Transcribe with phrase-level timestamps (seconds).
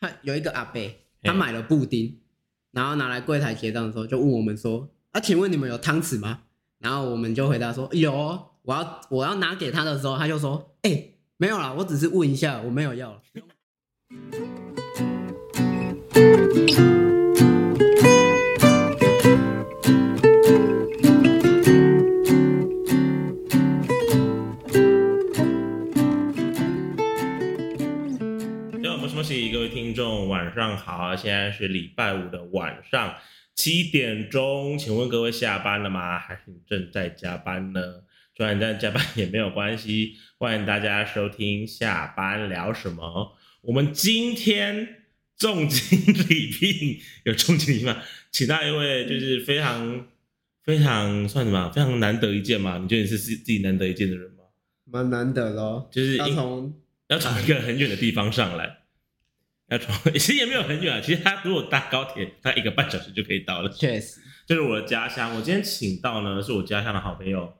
[0.00, 0.80] 他有一个阿伯，
[1.22, 2.18] 他买了布丁，
[2.72, 6.40] 然后拿来柜台结账的时候，就问我们说：“啊，请问你们有汤匙吗？”
[6.78, 11.04] 然后我们就回答说：“有哦。”我要我要拿给他的时候，他就说：“哎、
[11.38, 13.22] 没有啦，我只是问一下，我没有要了。
[30.38, 31.16] 晚上好！
[31.16, 33.16] 现在是礼拜五的晚上
[33.56, 36.16] 七点钟，请问各位下班了吗？
[36.16, 37.80] 还是你正在加班呢？
[38.36, 43.36] 虽然你在加班也没有关系，欢迎大家收听下班聊什么。
[43.62, 45.06] 我们今天
[45.36, 48.00] 重金礼聘，有重金礼聘吗？
[48.30, 50.06] 请到一位就是非常
[50.62, 51.68] 非常算什么？
[51.72, 52.78] 非常难得一见嘛？
[52.78, 54.44] 你觉得你是自自己难得一见的人吗？”
[54.86, 58.77] 蛮难得的哦，要就是要从要从一个很远的地方上来，
[59.70, 63.68] 要从 其实也没有很远啊，其实他如果搭高铁，他一个半小时就可以到了。
[63.70, 67.52] 确实就是我的家乡，我今天请到呢是我家乡的好朋友，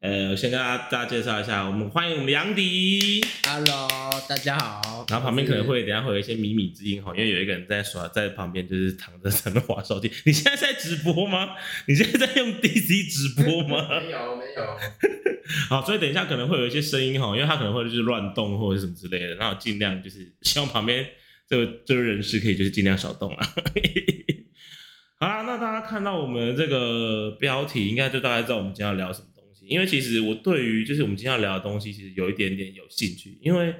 [0.00, 3.88] 呃，先跟大家大家介绍一下，我们欢迎我们梁迪，，Hello，
[4.26, 5.04] 大家好。
[5.10, 10.10] 然后旁边可能我会等一下会有一些靡靡之音哈，因为有一个人在耍在旁边就是躺着在那划手机。
[10.24, 11.50] 你现在在直播吗？
[11.86, 14.00] 你现在在用 DC 直播吗？
[14.00, 14.78] 是没有没有，
[15.68, 21.06] 好，所以等一下可能会有一些声音哈，因为他可能会就是乱动或者什么之类的，然后尽量就是希望旁边
[21.48, 23.46] 这个这位人士可以就是尽量少动啊。
[25.20, 29.64] 好啦，那大家看到我们这个标题，应该就大概知道我们今天要聊什么东西。
[29.66, 33.74] 因为其实我对于就是我们今天要聊的东西，其实有一点点有兴趣，因为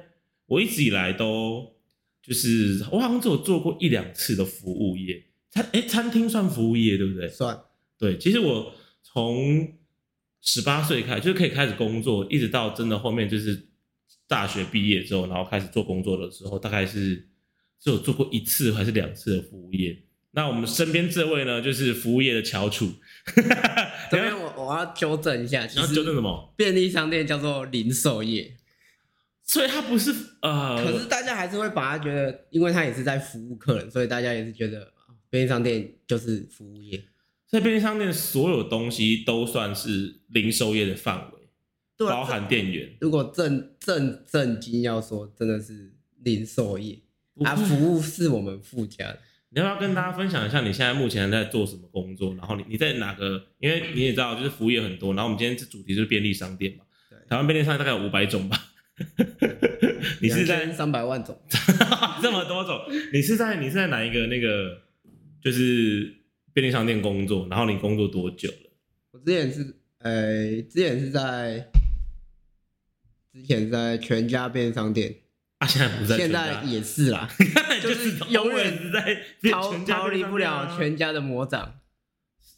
[0.47, 1.75] 我一直以来都
[2.23, 7.27] 就是我好像只有做过一两次的服务业，餐哎餐厅算服务业对不对？
[7.27, 7.59] 算
[7.99, 9.77] 对，其实我从
[10.41, 13.67] 十八岁开，就是可以开始工作，一直到真的后面就是
[14.27, 17.27] 大学毕业之后，然后开始做工作的时候，大概是
[17.79, 20.03] 只有做过一次还是两次的服务业。
[20.31, 22.91] 那我们身边这位呢，就是服务业的翘楚。
[24.11, 26.53] 这边我我要纠正一下，其实什么？
[26.57, 28.57] 便利商店叫做零售业，
[29.43, 37.01] 所以他不是呃，可是大家还是会把它觉得，因为它也是在服务客人，所以大家也是觉得啊便利商店就是服务业。
[37.47, 41.47] 在便利商店所有东西都算是零售业的范围，
[41.95, 42.97] 对啊包含店员。
[42.99, 45.93] 如果正正正经要说，真的是
[46.23, 46.99] 零售业，
[47.43, 49.19] 啊，服务是我们附加的。
[49.49, 52.35] 你要不要跟大家分享一下你现在目前在做什么工作？
[52.35, 53.41] 然后你你在哪个？
[53.59, 55.13] 因为你也知道，就是服务业很多。
[55.13, 56.83] 然后我们今天这主题就是便利商店嘛。
[57.09, 58.57] 对台湾便利商店大概有五百种吧。
[60.21, 61.37] 你是在三百万种？
[62.21, 62.79] 这么多种？
[63.11, 64.81] 你是在你是在哪一个那个
[65.41, 66.13] 就是
[66.53, 67.47] 便利商店工作？
[67.49, 68.71] 然后你工作多久了？
[69.11, 71.67] 我之前是，呃，之前是在，
[73.33, 75.13] 之前是在全家便利商店，
[75.65, 77.27] 啊，现在不在现在也是啦，
[77.81, 81.79] 就 就是是永远在逃逃离不了全家的魔掌。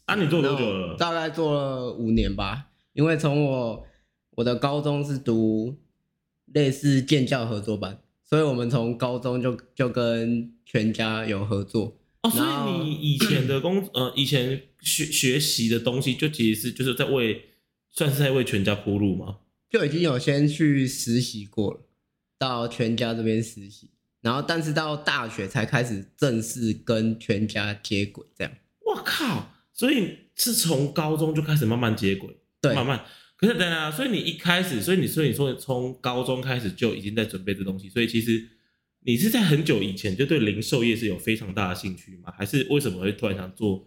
[0.04, 0.96] 啊，你做多久了？
[0.96, 3.86] 大概做了五年吧，因为从我
[4.32, 5.76] 我的高中是读
[6.52, 11.98] 类似建教合作班，所以我们从高中就就跟全家有合作。
[12.22, 17.44] 哦，所以你以前的 工呃，以前学学习的东西，就其实是就是在为
[17.90, 19.36] 算是在为全家铺路吗？
[19.70, 21.80] 就已经有先去实习过了，
[22.38, 23.90] 到全家这边实习，
[24.20, 28.52] 然后但是到大学才开始正式跟全家接轨，这样。
[28.86, 29.52] 我靠！
[29.72, 33.04] 所以是从高中就开始慢慢接轨，对，慢慢。
[33.36, 38.48] 可是等等啊，所以你一开始，所以你所以你说从高中开始就已经在准备这东西，所以其实
[39.00, 42.32] 你是在很久以前就对零售业是有非常大的兴趣吗？
[42.36, 43.86] 还是为什么会突然想做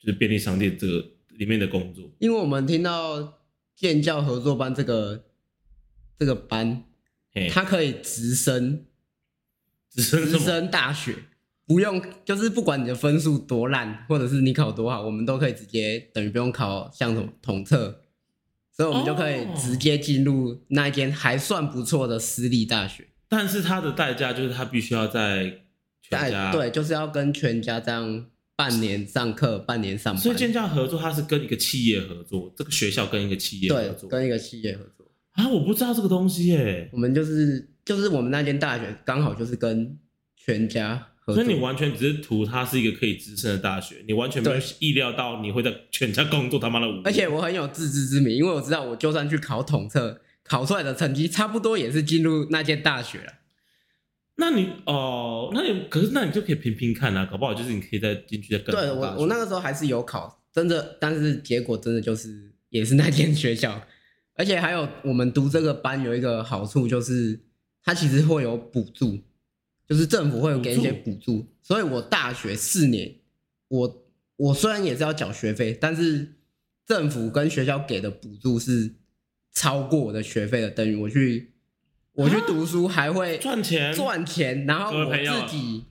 [0.00, 2.10] 就是便利商店这个里面的工作？
[2.18, 3.38] 因为我们听到
[3.76, 5.26] 建教合作班这个
[6.18, 6.87] 这个班，嘿，
[7.50, 8.84] 它可以直升
[9.90, 10.24] 直升？
[10.26, 11.14] 直升大学，
[11.66, 18.00] 不用就是不管你的分数多烂，或者是你考多好，我们都可以直接等于不用考像什么统测，
[18.76, 23.06] 所以我们就可以哦直接进入那一间还算不错的私立大学。
[23.28, 25.60] 但是它的代价就是它必须要在
[26.00, 28.26] 全家对，就是要跟全家这样
[28.56, 34.97] 半年上课，半年上班，所以建教合作，它是跟一个企业合作，这个学校跟一个企业合对，作跟一个企业合作。
[35.32, 36.90] 啊，我不知道这个东西耶。
[36.92, 39.98] 我们就是就是我们那间大学刚好就是跟
[40.36, 46.86] 全家合作，所以你完全只是图它是一个可以支撑的大学，你完全没有意料到你会在全家工作他妈的。
[47.04, 53.34] 而且我很有自知之明，因为我知道我就算去考统测，考出来的成绩差不多也是进入那间大学了。
[54.40, 63.82] 那你哦，那你可是那你就可以拼拼看啊，搞不好就是你可以再进去再更对的大学我我那个时候还是有考，真的，但是结果真的就是也是那间学校，
[64.38, 67.40] 而且还有我们读这个班有一个好处就是
[67.82, 69.18] 它其实会有补助，
[69.86, 73.16] 就是政府会有给一些补助，所以我大学四年，
[73.66, 74.04] 我
[74.36, 76.36] 我虽然也是要缴学费，但是
[76.86, 78.94] 政府跟学校给的补助是
[79.52, 81.54] 超过我的学费的，等于我去
[82.12, 85.84] 我去读书还会赚钱赚钱，然后我自己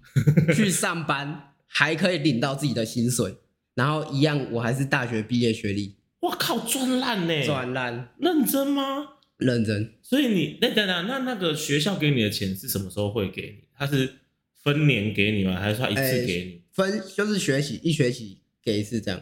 [0.56, 3.36] 去上班还可以领到自己的薪水，
[3.76, 7.46] 然后一样我还是大学毕业学历，哇靠，赚烂呢！
[7.46, 9.08] 赚烂，认真吗？
[9.38, 9.94] 认真。
[10.02, 13.68] 所以你那等等，那那个学校给你的钱是什么时候会给你？
[13.78, 14.16] 他是
[14.64, 15.60] 分年给你吗？
[15.60, 16.62] 还是他一次哎给你？
[16.72, 19.22] 分就是学习一学期给一次这样。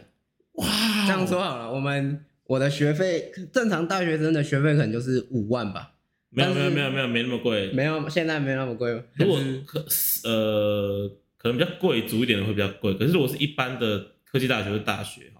[0.52, 0.66] 哇，
[1.06, 5.96] 这样说好了，我们我的学费正常大学生的学费可能就是五万吧，
[6.30, 7.70] 没有没有没有没有没那么贵。
[7.72, 8.90] 没有现在没那么贵。
[9.16, 11.06] 如果可是呃
[11.36, 15.30] 可能比较贵族一点的会比较贵，可是如果是一般的科技大学的大学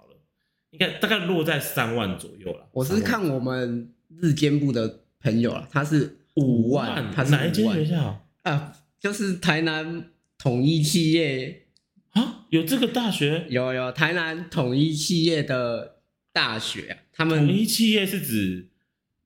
[0.79, 2.69] 应该大概落在三万左右了。
[2.73, 3.91] 我是看我们
[4.21, 8.77] 日间部的朋友啊，他是五万，他是哪一间学校啊？
[9.01, 11.69] 就是台南统一企业
[12.11, 12.45] 啊？
[12.51, 13.47] 有这个大学？
[13.49, 15.97] 有有台南统一企业的
[16.31, 18.69] 大学啊，他们统一企业是指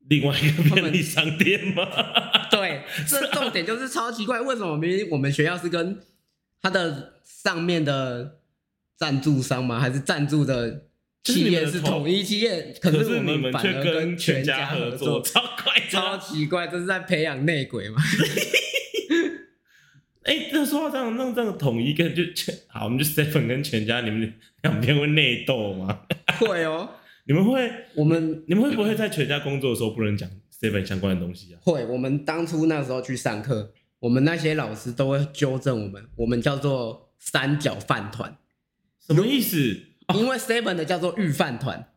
[0.07, 1.85] 另外一个便利商店吗？
[2.49, 5.99] 对，这重点就是超奇怪，为什么明明我们学校是跟
[6.63, 8.39] 他的上面的
[8.97, 9.81] 赞助商吗？
[9.81, 10.87] 还是赞助的
[11.25, 12.75] 企业是统一企业？
[12.81, 16.17] 可可是我你们却反而跟全家合作，超怪 超。
[16.17, 17.97] 奇怪，这是在培养内鬼吗？
[20.25, 24.33] 哎，那说到这样，那这样统一跟就全好，我们就 seven 跟全家，你们
[24.63, 26.01] 两边会内斗吗？
[26.39, 26.89] 会哦，
[27.27, 30.29] 你们会我们你们会不会在全家工作的时候不能讲
[30.61, 31.59] seven 相关的东西啊？
[31.63, 38.37] 会，我们当初那时候去上课，我们那些老师都会纠正我们，我们叫做三角饭团，
[39.07, 39.81] 什么意思？
[40.19, 41.89] 因为 seven 的叫做御饭团。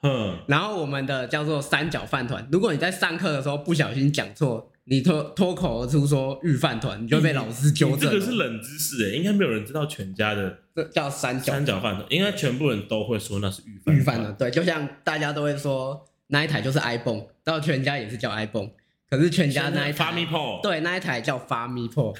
[0.00, 2.48] 哼，然后我们的叫做三角饭团。
[2.50, 14.34] 如果你在上课的时候不小心讲错，你脱脱口而出说御饭团，你就会被老师纠正这个是冷知识哎，应该没有人知道全家的这叫三角三角饭团，应该全部人都会说那是御饭御饭团。
[14.34, 18.70] 对，就像大家都会说那一台就是 iPhone，到全家也是叫 iPhone，
[19.08, 22.16] 可是全家那一台发咪泡，对那一台叫发咪 Pro。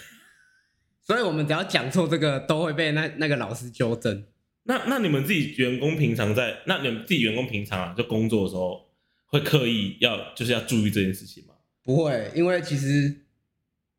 [1.04, 4.22] 所以我们只要讲错这个，都会被那那个老师纠正。
[4.64, 8.88] 那那你们自己员工平常在，那你们自己员工平常啊，就工作的时候
[9.26, 11.54] 会刻意要就是要注意这件事情吗？
[11.82, 13.22] 不会，因为其实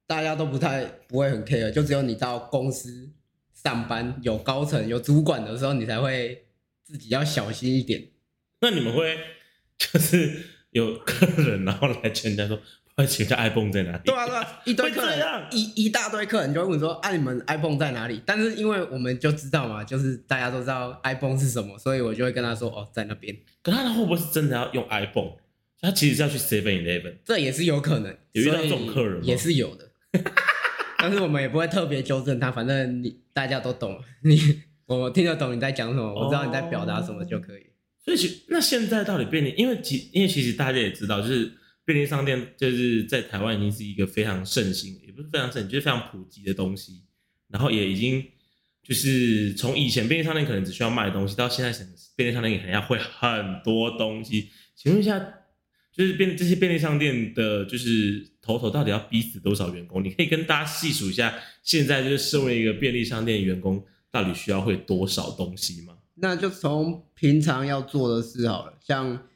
[0.08, 3.10] 大家都不太不会很 care，就只有你到公司
[3.54, 6.46] 上班有高层有主管的时候，你才会
[6.82, 8.08] 自己要小心一点。
[8.62, 9.18] 那你们会
[9.78, 12.62] 就是有客人然后来全家说，
[12.96, 14.00] 不好意思，全家 iPhone 在哪里？
[14.06, 23.36] 对啊，对啊， 一堆客人样，一一大堆客人就会问说：“啊，你们 iPhone 在哪里？”但是因为我们就知道嘛，就是大家都知道 iPhone 是什么，所以我就会跟他说：“哦，在那边。
[23.64, 25.32] 可他会不会是真的要用 iPhone？
[25.82, 29.90] 他其实是要去 Seven Eleven。”这也是有可能，有遇到这种客人吗也是有的。
[31.00, 37.66] 但是我们也不会特别纠正他，反正你大家都懂，你我听得懂你在讲什么，我知道你在表达什么就可以。
[38.06, 41.52] 所以其那现在到底便利，因为其因为其实大家也知道，就是
[41.86, 47.04] 便利商店就是在台湾已经是一个非常盛行，也不是非常盛，就是非常普及的东西。
[47.50, 48.24] 然后也已经
[48.82, 51.86] 就是从以前便利商店可能只需要卖东西，到现在
[52.16, 54.50] 便利商店可能要会很多东西。
[54.76, 55.20] 请问一下，
[55.92, 60.04] 就是便这些便利商店的，就是头头到底要逼死多少员工？
[60.04, 61.34] 你可以跟大家细数一下，
[61.64, 65.98] 现在就是身为一个便利商店员工，到底需要会多少东西吗？
[66.16, 69.28] 那就从平常要做的事好了，像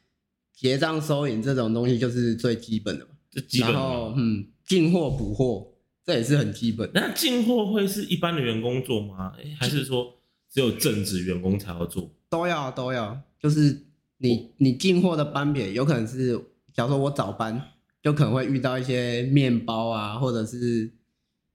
[0.58, 3.12] 结账收银这种东西就是最基本的嘛。
[3.30, 5.68] 这基本然后嗯，进货补货
[6.04, 6.90] 这也是很基本。
[6.92, 9.32] 那进货会是一般的员工做吗？
[9.38, 10.16] 诶还是说
[10.50, 12.10] 只有正职员工才要做？
[12.28, 13.84] 都要都要，就是
[14.16, 16.36] 你你进货的班别有可能是，
[16.74, 17.62] 假如说我早班，
[18.02, 20.90] 就可能会遇到一些面包啊，或者是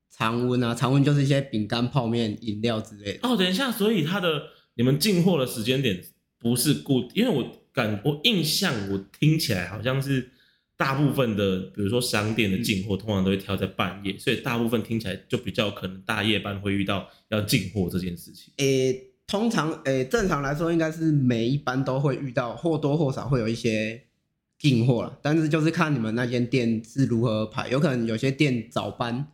[0.09, 3.27] 常温啊，常温就是一些饼干、泡面、饮料之类的。
[3.27, 4.43] 哦，等一下，所以他的
[4.75, 6.01] 你们进货的时间点
[6.39, 10.29] 不是固，因为我感我印象我听起来好像是
[10.77, 18.53] 大部分的，比如说商店的进货通常都会挑在半夜，所以大部分听起来就比较可能大夜班会遇到要进货这件事情。
[18.57, 24.03] 诶、通常诶、正常来说应该是每一班都会遇到，或多或少会有一些
[24.59, 29.27] 进货了，但是就是看你们那间店是如何排，有可能有些店早班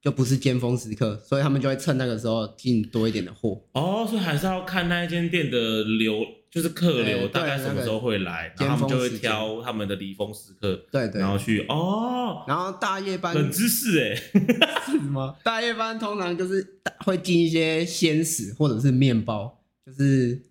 [0.00, 3.62] 就不是尖峰时刻，所以他们就会趁那个时候进多一点的货。
[3.72, 14.14] 哦，所以还是要看那一间店的流，就是客流大概什么时候会来，然后他们就会挑他们的离峰时刻，对对，然后去哦，然后大夜班冷知识哎，
[14.90, 15.36] 是吗？
[15.44, 20.42] 大夜班通常就是会进一些鲜食或者是面包，就是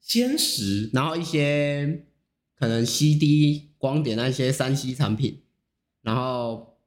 [0.00, 2.04] 鲜食然后一些
[2.58, 5.42] 可能 CD 光点那些三 C 产品，
[6.02, 6.78] 然后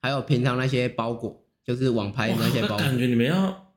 [0.00, 2.76] 还有平常那些包裹，就是网拍那些包裹。
[2.78, 3.74] 哇感觉你们要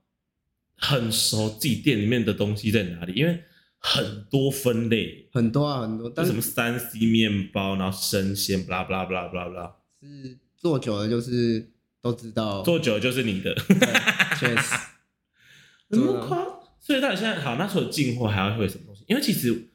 [0.77, 3.43] 很熟自己店里面的东西在哪里，因为
[3.79, 9.71] 很多分类，很多啊，很多，但是什么三 C 面包，然后生鲜，blah blah blah blah blah，
[10.01, 11.71] 是做久了就是
[12.01, 12.61] 都知道。
[12.61, 13.75] 做久了就是你的，对
[14.37, 14.75] 确实，
[15.89, 16.45] 怎么夸？
[16.79, 19.03] 所以到底现在好，那时候进货还要会什么东西？
[19.07, 19.69] 因为其实，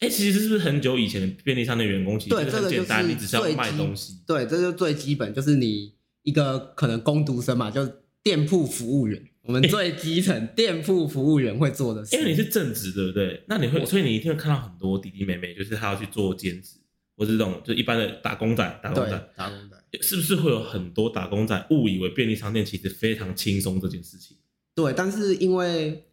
[0.00, 4.18] 哎、其实是不是很久以前的便利商店员工其实很简单，是你只是要卖东西。
[4.26, 5.92] 对，这就最基本，就是你
[6.22, 12.16] 一个可能工读生嘛，就是店铺服务员，我们最基层店铺服务员会做的事。
[12.16, 13.44] 因为你是正职，对不对？
[13.46, 16.78] 那你会，所以你一定会看到很多弟弟妹妹，就是他要去做兼职，
[17.16, 24.36] 或是这种就一般的打工仔，打工仔，打工仔，是不是会有很多打工仔误以为便利商店其实非常轻松这件事情？
[24.74, 26.06] 对，但是因为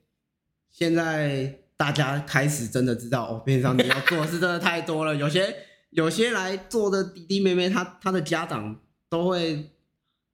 [0.69, 5.55] 现在大家开始真的知道哦，便利商店要做的事真的太多了，有些
[5.91, 8.77] 有些来做的弟弟妹妹，他他的家长
[9.09, 9.71] 都会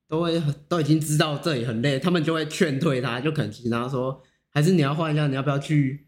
[0.10, 4.24] 都会都已经知道这里很累，他们就会劝退他，就可能请他说，
[4.54, 6.08] 还是你要换一下，你要不要去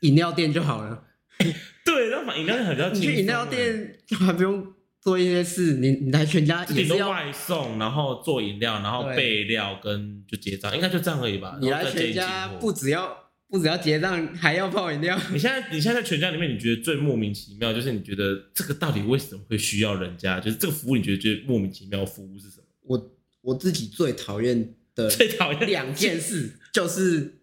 [0.00, 1.04] 饮料店就好了？
[1.84, 3.02] 对，那买饮料店比较轻松。
[3.02, 4.66] 你去饮料店就还不用
[5.00, 11.58] 做一些事，你你来全家就顶多也是要，外送，然后做饮料，然后备料跟就结账，应该就这样而已吧。
[11.60, 13.16] 你来全家不只要
[13.48, 15.18] 不只要结账，还要泡饮料。
[15.32, 20.38] 你现在你现在在全家里面，你觉得最莫名其妙，就是你觉得这个到底为什么会需要人家？
[20.38, 22.64] 就是这个服务，你觉得最莫名其妙服务是什么？
[22.90, 27.38] 我我自己最讨厌的最讨厌两件事就是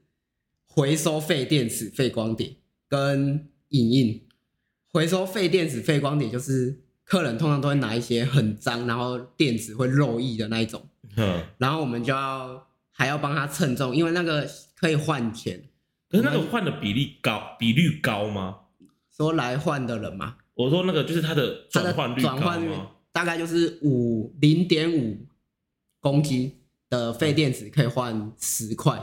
[0.66, 2.58] 回收废电池、废光碟
[2.90, 4.28] 跟影印。
[4.90, 10.86] 回收废电池、废光碟就是客人通常都会拿一些很脏，然后电池会漏液的那一种，
[11.16, 15.64] 嗯，然后我们就要还要帮他称重，因为那个可以换钱。
[16.10, 18.58] 可是那个换的比例高，比率高吗？
[19.16, 22.92] 说来换的人嘛，我说那个就是它的它的转换率高转换率吗？
[23.12, 25.18] 大概就是五零点五
[26.00, 28.98] 公斤的废电池可以换十块，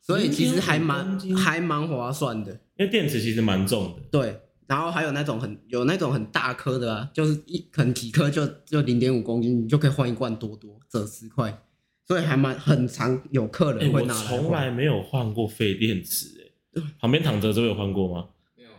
[0.00, 2.52] 所以其实还0.5公蛮还蛮划算的。
[2.76, 4.02] 因为电池其实蛮重的。
[4.10, 11.62] 对，然后还有那种很有那种很大颗的啊，就是一可能几颗就就零点五公斤，你就可以换一罐多多，折十块，
[12.06, 14.64] 所以还蛮很常有客人会拿来从换。
[14.64, 18.28] 来没有换过废电池、哎，旁边躺着这位有换过吗？
[18.56, 18.70] 没有，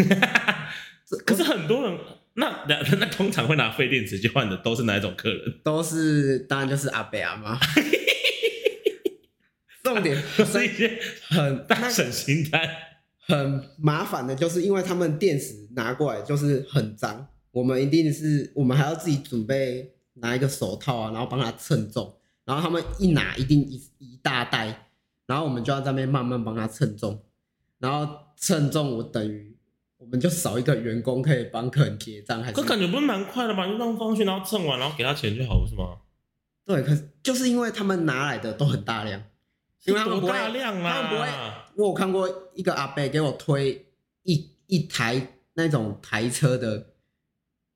[1.26, 1.98] 可是很多人，
[2.34, 5.60] 那那那通常会拿废电池去换的都是哪一种客人？
[5.62, 7.58] 都是当然就是阿北阿妈。
[9.82, 12.86] 重点 是一些很大省心态。
[13.20, 22.12] 很麻烦的，就是因为他们电池拿过来就是很脏，我们一定是我们还要自己准备拿一个手套啊，然后帮他称重，
[22.44, 24.88] 然后他们一拿一定一一大袋，
[25.26, 27.22] 然后我们就要在那边慢慢帮他称重，
[27.78, 29.49] 然后称重我等于
[30.00, 33.66] 我们就少一个员工可以帮客人结账，还是可感觉不是蛮快的吧？
[33.66, 35.98] 就让放去，然后称完，然后给他钱就好，不是吗？
[36.64, 39.22] 对，可是就是因为他们拿来的都很大量，
[39.84, 41.28] 因为他们不大量他们不会？
[41.76, 43.92] 我有看过一个阿伯给我推
[44.22, 46.94] 一一台那种台车的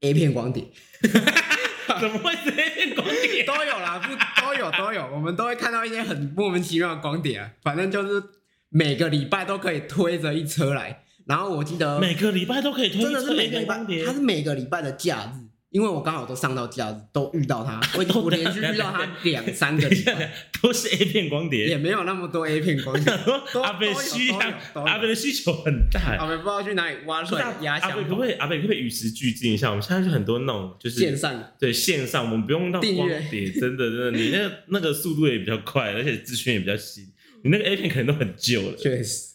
[0.01, 0.67] A 片光碟，
[2.01, 3.45] 怎么会是 A 片光碟？
[3.45, 8.23] 都有啦，不都有都有，我们都会看到一些很莫名其妙的光碟啊，反正就是
[8.71, 20.31] 每个礼拜都可以推着一车来，然后我记得每个礼拜都可以推真的是每个礼拜他，是每个礼拜的假日，因为我刚好都上到假日，都遇到他， 我我连续遇到他两三个礼拜，
[20.63, 21.79] 都是 A 片光碟也碟。
[21.79, 23.13] 没有那么多 A 片光碟，
[23.63, 24.39] 阿北需要
[24.85, 26.17] 阿北的需求很大。
[26.19, 28.33] 阿贝不知道去哪里挖出来压箱宝阿北可不可以？
[28.35, 29.71] 阿北可不可以与时俱进一下？
[29.71, 37.05] 我们现在就很多那种就是线上对线上，我们不用到光碟，真的真的，你那个那个速度也比较快，而且资讯也比较新。
[37.43, 39.34] 你那个 A 片可能都很旧了，确实，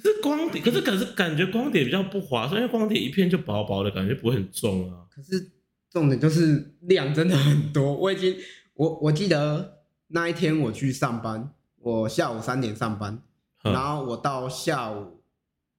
[0.00, 5.04] 可是光碟，可是可是感觉光碟比较不划算，因为光碟一片就薄薄的，感觉不会很重啊。
[5.10, 5.50] 可是
[5.90, 7.94] 重点就是量真的很多。
[7.94, 8.36] 我已经，
[8.74, 13.22] 我我记得那一天我去上班，我下午三点上班，
[13.64, 15.22] 嗯然后我到下午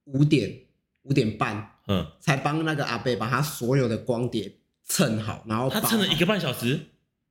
[0.06, 0.52] 五点
[1.04, 4.54] 五点半嗯，才帮那个阿贝把他所有的光碟
[4.88, 6.80] 称好，然后他撑了一个半小时，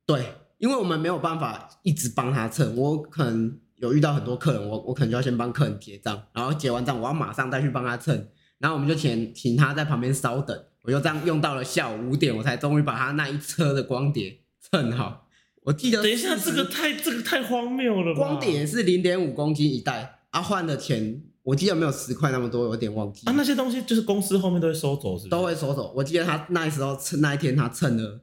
[0.05, 0.25] 对，
[0.57, 8.27] 因为我们没有办法一直帮他称，我可能有遇到很多客人，我我可能就要先帮客人结账，然后结完账我要马上再去帮他称，
[8.59, 14.39] 然后我们就请请他在旁边稍等，我就这样用到了下午五点，我才终于把他那一车的光碟
[14.71, 15.27] 称好。
[15.63, 18.19] 我记得等一下，40这个太这个太荒谬了吧？
[18.19, 23.25] 光碟是零点五公斤一袋，啊换的钱我记得没有十块那么多，有点忘记。
[23.25, 25.27] 啊，那些东西就是公司后面都会收走，是？
[25.27, 25.93] 都会收走。
[25.95, 28.21] 我记得他那时候称那一天他称了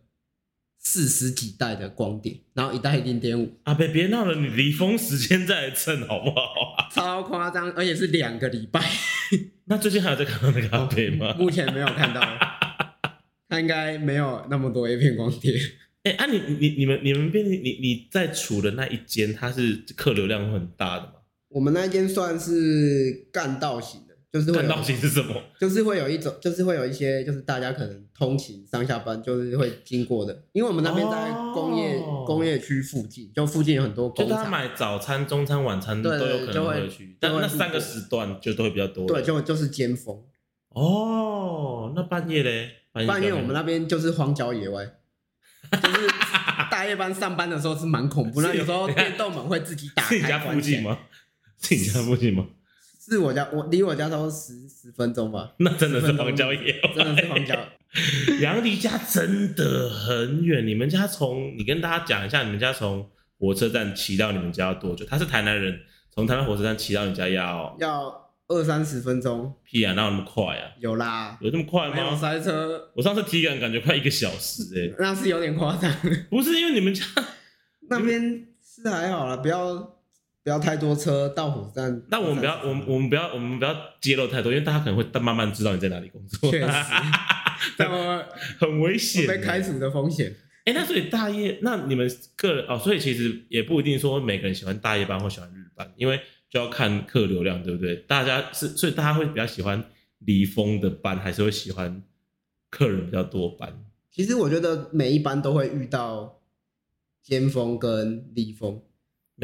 [0.90, 6.40] 四十几袋的光碟，然后一袋零点五，阿北别闹了，你离峰时间再来称好不好
[6.78, 6.88] 啊？
[6.90, 8.82] 超夸张，而且是两个礼拜。
[9.68, 11.34] 那最近还有在看到那个阿北吗？
[11.38, 12.22] 目前没有看到，
[13.50, 15.52] 他应该没有那么多 A 片光碟。
[16.04, 21.12] 哎，啊，你你你们你们便利你你在处的那一间，它是客流量会很大的吗？
[21.50, 25.34] 我们那一间算是干道型的，就是会有干道型是什么？
[25.58, 39.06] 就是会有一种，就是会有一些，就是大家可能通勤上下班就是会经过的，因为我们那边在工业、哦工业区附近，就附近有很多就工厂，大家买早餐、中餐、晚餐都对有可能会会去，但那三个时段就都会比较多。
[39.06, 40.22] 对，就就是尖峰。
[40.70, 42.70] 哦，那半夜嘞？
[43.06, 44.84] 半夜我们那那边就是荒郊野外，
[45.70, 46.06] 就是
[46.70, 50.16] 大夜班上班的时候是蛮恐怖， 那有时候电动门会自己打开。
[50.16, 50.82] 是你家附近？
[50.82, 50.98] 吗？
[51.62, 52.46] 是你家附近吗？
[53.08, 57.56] 是我家，我离我家差不多十十分钟吧，那真的是荒郊野外，真的是荒郊。
[58.40, 60.66] 杨迪家真的很远。
[60.66, 65.06] 你们家从你跟大家讲一下，你们家从火车站骑到你们家要多久？
[65.06, 65.80] 他是台南人，
[66.14, 70.70] 从台南火车站骑到你家要要二三十分钟，屁啊，哪有那么快啊？
[70.78, 72.14] 有啦，有这么快吗？
[72.14, 75.90] 塞车，我上次体感感觉快一个小时哎、那是有点夸张。
[76.28, 77.04] 不是因为你们家
[77.88, 79.97] 那边是还好啦，不要
[80.42, 82.02] 不要太多车到火车站。
[82.10, 86.66] 那我们不要，我们我们不要，我们不要揭露太多，因为大家可能会慢慢知道你在哪里工作，确实，
[87.78, 88.24] 那么
[88.58, 89.28] 很危险欸。
[89.28, 90.34] 被开除的风险。
[90.64, 97.96] 哎、那所以大夜，那你们个人哦，所以其实也不一定说每个人喜欢大夜班或喜欢日班，因为就要看客流量，对不对？
[98.06, 99.82] 大家是，所以大家会比较喜欢
[100.18, 102.02] 离峰的班，还是会喜欢
[102.70, 103.82] 客人比较多班？
[104.10, 106.42] 其实我觉得每一班都会遇到
[107.22, 108.87] 尖峰跟离峰，每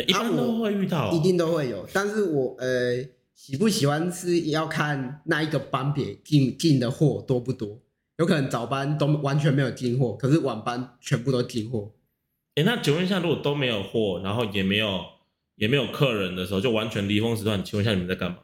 [0.03, 1.87] 一般都会遇到、一定都会有。
[1.93, 7.81] 但是我呃喜不喜欢是要看那一个班别进进的货多不多。
[8.17, 11.93] 有可能早班都完全没有进货，可是晚班全部都进货。
[12.55, 15.01] 哎、那请问一下，如果都没有货，然后也没有
[15.57, 18.39] 也没有客人的时候，就完全离峰时段，请问一下你们在干嘛？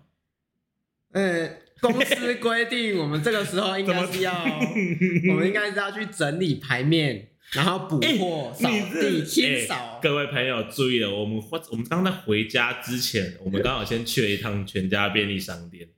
[1.13, 1.49] 呃，
[1.81, 4.33] 公司规定我们这个时候应该是要，
[5.31, 9.99] 我们应该是要去整理牌面，然后补货、扫地、清哎扫。
[10.01, 15.89] 各位朋友注意了，我们我们刚刚在回家之前，我们刚好先去了一趟全家便利商店，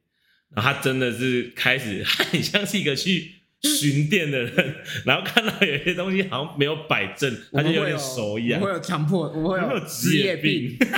[0.55, 10.89] 然后他真的是开始，他很像是一个去巡店的人， 然后看到有些东西好像没有摆正，他就有点手痒我们会，有强迫，我们会有职业病病。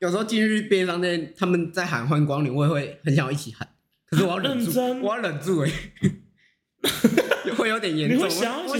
[0.00, 3.68] 有时候进去便利商店，他们在喊欢迎光临，我也会很想要一起喊，
[4.10, 5.70] 可是我要忍住，我要忍住哎、
[7.56, 8.18] 会有点严重。
[8.18, 8.76] 我我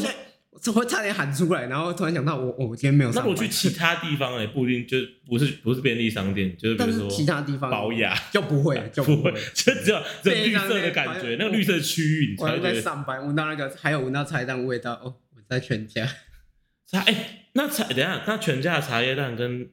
[0.67, 3.25] 我会差点喊出来，然后突然想到我我我今天没有上班。
[3.25, 4.97] 那我去其他地方哎、不一定就
[5.27, 8.17] 不是不是便利商店，就是比如说其他地方保养。
[8.33, 14.95] 就不会，就不会 会。，就只有只有绿色的感觉，那个绿色区域你我还才在上班，闻到那个，还有闻到茶叶蛋味道。
[14.95, 16.09] 哦，我在全家。
[16.87, 19.69] 茶 哎、那茶等一下，那全家的茶叶蛋跟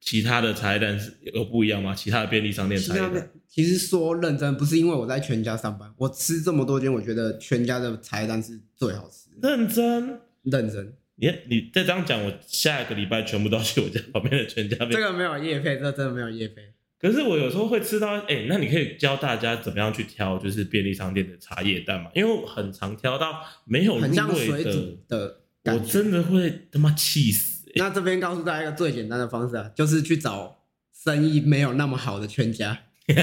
[0.00, 1.94] 其他的茶叶蛋是有不一样吗？
[1.94, 9.48] 其他的便利商店茶叶蛋，其实说认真，不是因为我在全家上班，我吃这么多间，我觉得全家的茶叶蛋是最好吃的。
[9.48, 10.20] 认真。
[10.50, 14.90] 认真，你你再这样讲，我下一个礼拜全部都要去我家旁边的全家便。
[14.92, 16.62] 这个没有叶配，这真的没有叶配。
[17.00, 22.10] 可是我有时候会吃到，哎、那你可以教大家怎么样去挑，就是便利商店的茶叶蛋嘛？
[22.14, 25.78] 因为我很常挑到没有味的水煮，的我。
[25.80, 27.74] 真的会他妈气死、欸！
[27.76, 32.86] 那这边告诉大家一个最简单的方式啊，就是去找生意没有那么好的全家，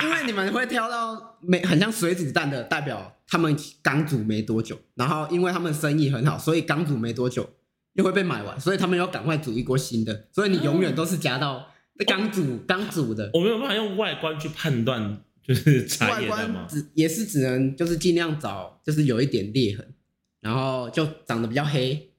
[0.04, 7.48] 因为你们会挑到没很像水煮蛋的，代表他们刚煮没多久，然后因为他们生意很好，所以刚煮没多久
[7.94, 11.68] 又会被买完，所以他们要赶快煮一锅新的，所以你永远都是夹到
[12.06, 13.30] 刚煮刚煮的。
[13.34, 16.68] 我没有办法用外观去判断，就是茶外叶蛋吗观？
[16.68, 19.94] 只也是只能就是尽量找就是有一点裂痕，
[20.40, 22.09] 然后就长得比较黑，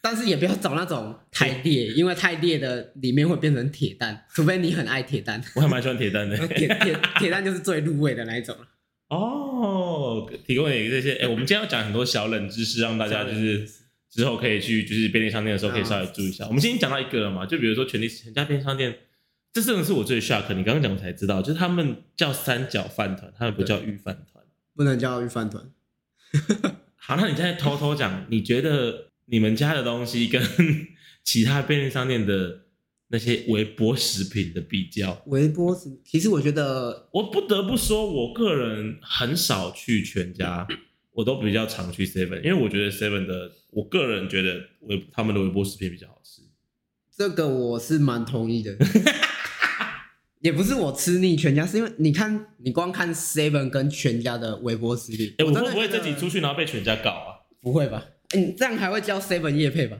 [0.00, 6.36] 但是也不要找那种太烈，因为太烈的里面会变成铁蛋， 除非你很爱铁蛋，我还蛮喜欢铁蛋的。
[6.48, 8.66] 铁铁铁蛋就是最入味的那一种了。
[9.10, 13.66] 哦，提供你这些，哎、我们今天要讲很多小冷知识，让大家就是
[14.10, 16.46] 之后可以去就是便利商店的时候可以稍微注意一下。
[16.46, 18.94] 我们今天讲到一个了嘛，就比如说全力全家便利商店，
[19.52, 24.44] 这真的是我最 shock，你刚刚讲我才知道，就是他们叫三角饭团，他们不叫御饭团。
[24.76, 25.64] 不能叫御饭团，
[26.94, 30.42] 好，那你现在偷偷讲，你觉得你们家的东西跟
[31.24, 32.64] 其他便利商店的
[33.08, 35.22] 那些微波食品的比较？
[35.26, 40.66] 微波食，其实我觉得我不得不说，我个人很少去全家，
[41.12, 46.42] 我都比较常去 Seven，因为我觉得 Seven 的，我个人觉得微他们的微波食品比较好吃。
[47.16, 48.76] 这个我是蛮同意的。
[50.40, 57.28] 也不是我吃腻全家，是因为你看，你光看 Seven 跟全家的微波食品，哎、我真的会不会自己出去然后被全家搞啊？
[57.60, 58.04] 不会吧？
[58.30, 59.98] 欸你这样还会教 Seven 叶配吧？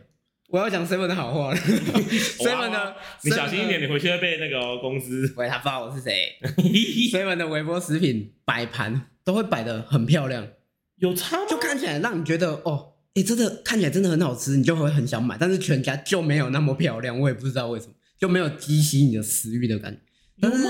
[0.48, 1.56] 我要讲 Seven 的好话了。
[1.60, 5.32] Seven 的，你小心一点，你回去会被那个哦、公司。
[5.36, 6.38] 喂，他不知道我是谁。
[7.12, 10.48] Seven 的微波食品摆盘都会摆的很漂亮，
[10.96, 11.46] 有差吗？
[11.48, 15.36] 就看起来让你觉得哦，哎、真的看起来真的很好吃，你就会很想买。
[15.38, 20.00] 但是全家就没有那么漂亮，我也不知道为什么，就没有激起你的食欲的感觉。
[20.40, 20.66] 但是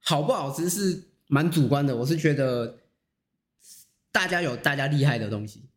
[0.00, 2.78] 好不好吃是蛮主观的，我是觉得
[4.10, 5.67] 大家有大家厉害的东西，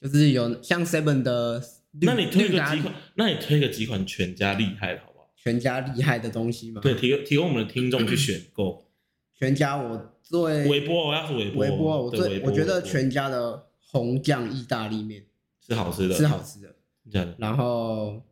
[0.00, 1.58] 就是有像 Seven 的
[1.92, 5.30] 绿那你推绿咖喱个几款，那你推个几款全家厉害的好不好？
[5.36, 6.80] 全家厉害的东西嘛。
[6.80, 8.84] 对，，提供提供我们的听众去选购。
[9.38, 15.26] 全家我最微波，我要是微波，微波，我最对微波我觉得微波全家的红酱意大利面
[15.66, 16.74] 是好吃的，是好吃的，
[17.10, 17.36] 真的。
[17.38, 18.22] 然后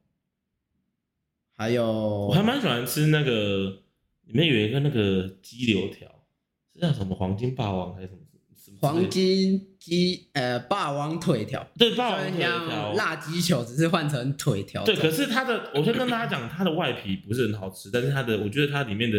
[1.57, 1.87] 还有
[2.27, 3.83] 我还蛮喜欢吃那个，
[4.24, 6.09] 里面有一个那个鸡柳条，
[6.72, 8.20] 是叫什么黄金霸王还是什么
[8.81, 14.85] 黄金鸡呃霸王腿条，对霸王腿条辣鸡球，只是换成腿条。
[14.85, 19.18] 对，可是它的，我先跟大家讲，它的外皮不是很好吃，但是它的，我觉得它里面的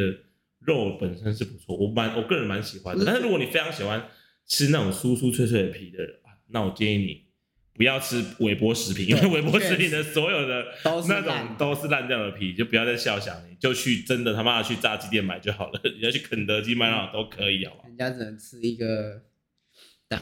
[0.59, 3.05] 肉本身是不错，我蛮我个人蛮喜欢的。
[3.05, 4.03] 但是如果你非常喜欢
[4.47, 7.25] 吃那种酥酥脆脆的皮的人，啊那我建议你
[7.73, 17.83] 不要吃微波食品，因为对微波食品的所有的那都是烂种都是烂掉的皮，就不要再笑想，你就去真的他妈的去炸鸡店买就好了，你要去肯德基、麦当劳都可以，好吧？
[17.87, 19.21] 人家只能吃一个，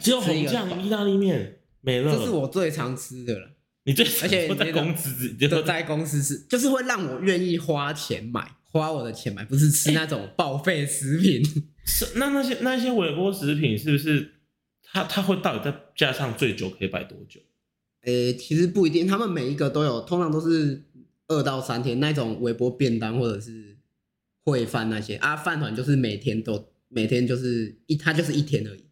[0.01, 3.49] 只有红酱意大利面没了，这是我最常吃的了，
[3.84, 11.43] 你最而且都在公司，就都在公司吃，就是会让我愿意花钱买，花我的钱买，不是吃那种报废食品。
[11.86, 14.36] 是那那些那些微波食品是不是
[14.82, 17.41] 它它会到底在架上最久可以摆多久？
[18.03, 20.84] 诶、其实不一定，他们每一个都有，通常都是
[21.27, 23.77] 二到三天那种微波便当或者是
[24.45, 28.83] 烩饭那些啊，饭团就是每天都每天就是一，它就是一天而已，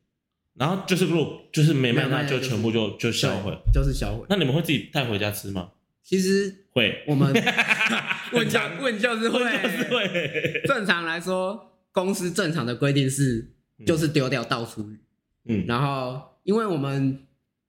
[0.55, 3.57] 然后就是如果就是没卖，没有卖就是那就全部就就销毁。
[3.73, 4.25] 就是销毁。
[4.29, 5.71] 那你们会自己带回家吃吗？
[6.03, 7.31] 其实会，我们
[8.33, 10.61] 问就很常问就是会，就是会。
[10.65, 13.53] 正常来说，公司正常的规定是
[13.85, 14.99] 就是丢掉倒厨余，
[15.45, 17.19] 嗯，然后因为我们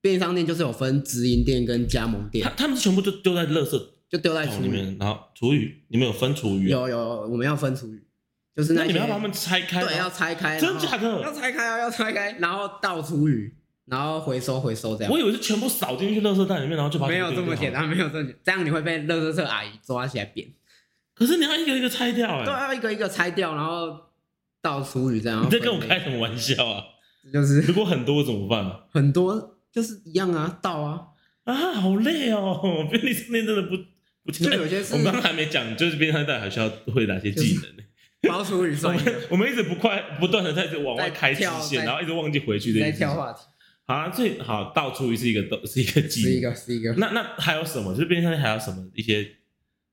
[0.01, 4.57] 便利商店就是有分直营店跟加盟店，他们是全部就丢在垃圾就丢在厨余。
[4.57, 6.81] 桶里面，然后厨余你们有分厨余啊？
[6.81, 6.99] 有有，
[7.31, 8.03] 我们要分厨余，
[8.55, 9.83] 就是些那你们要把它们拆开？
[9.83, 13.55] 对要拆开，真然后假的要拆开啊，要拆开，然后倒厨余，
[13.87, 15.19] 然后回收回收这样我。
[15.19, 17.89] 以为是全部扫进去垃圾袋里面，然后就把没有这么简单。
[17.89, 20.49] 没有这么简单，这样你会被垃圾车阿姨抓起来扁。
[21.15, 23.99] 可是你要一个一个拆掉哎、对，要一个一个拆掉，然后
[24.61, 25.45] 倒厨余这样。
[25.45, 26.83] 你在跟我开什么玩笑啊？
[27.33, 28.81] 就是如果很多怎么办？
[28.91, 31.01] 很多就是一样啊，倒啊，
[31.45, 32.87] 啊，好累哦！
[32.91, 33.77] 便利商店真的不
[34.25, 34.57] 不轻松。
[34.57, 37.83] 就有些事我们刚刚还没讲，就是便利商店还需要会哪些技能呢？
[38.29, 39.21] 余我算一个们。
[39.31, 43.07] 我们一直不快不断的在这往外开支线，然后一直忘记回去这在件事情。
[43.09, 43.41] 跳话题，
[43.87, 46.31] 好啊，最好倒出于是一个都是 一个技能。
[46.31, 47.93] 是一个是一个，那那还有什么？
[47.95, 49.27] 就是便利商店还有什么一些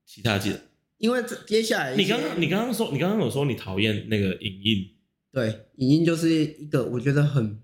[0.06, 0.60] 其他技能？
[0.98, 4.86] 因为这接下来一些你刚刚你刚刚说你刚刚有说你讨厌那个影印，
[5.32, 7.58] 对影音就是一个我觉得很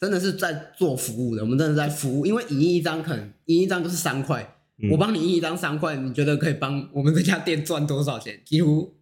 [0.00, 8.40] 真的是在做服务的，我们真的在服务，因为影印一张可能影印一张就是三块，嗯我帮你印一张三块，你觉得可以帮我们这家店赚多少钱？
[8.44, 8.96] 几乎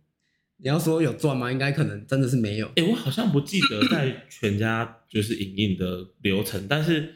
[0.62, 1.50] 你要说有赚吗？
[1.50, 2.66] 应该可能真的是没有。
[2.76, 7.14] 哎、我好像不记得在全家就是影印的流程，但是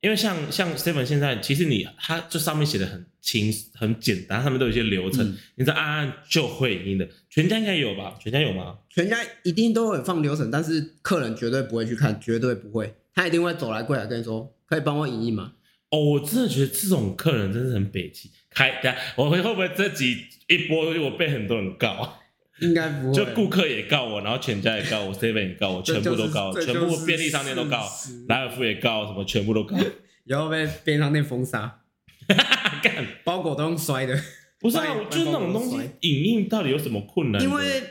[0.00, 7.08] 因为像像 Seven 现在，其实你它这上面写的很清很简单，上面都有一些流程，嗯你只要按按就会影印的。
[7.30, 8.16] 全家应该有吧？
[8.20, 8.78] 全家有吗？
[8.90, 15.54] 全家一定都会放流程，但是客人绝对不会去看，绝对不会，他一定会走来柜台跟你说，可以帮我影印吗？
[15.90, 18.30] 哦，我真的觉得这种客人真是很北气。
[18.50, 20.16] 开，等下我会会不会这集
[20.48, 22.18] 一播我被很多人告啊？
[22.60, 27.88] 应该不会，就顾客也告我，然后全家也告我，Seven 也告我，全部都告，这就是全部便利商店都告，
[28.28, 29.76] 莱尔富也告，什么全部都告。
[30.24, 31.82] 然后被便利商店封杀，
[32.82, 34.18] 干，包裹都用摔的。
[34.58, 37.42] 不是啊，就是那种东西影印到底有什么困难？
[37.42, 37.82] 因为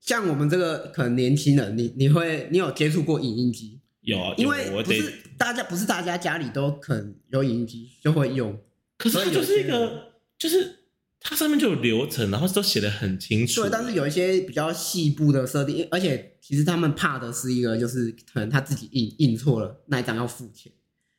[0.00, 3.80] 像我们这个可能年轻人，你你会你有接触过影印机？
[4.02, 8.58] 有啊，因为不是大家不是大家家里都可能有影印机就会用，
[8.98, 10.80] 可是它就是一个，就是
[11.26, 13.62] 它上面就有流程，然后都写的很清楚。
[13.62, 20.70] 对，但是有一些比较细部的设定，而且其实他们怕的是一个，就是可能他自己印印错了那一张要付钱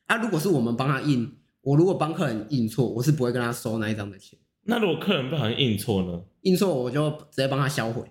[0.06, 0.16] 啊。
[0.18, 6.22] 如果是我们帮他印，我如果帮客人印错，我是不会跟他收那一张的钱，那如果客人不小心印错呢？
[6.42, 8.04] 印错我就直接帮他销毁，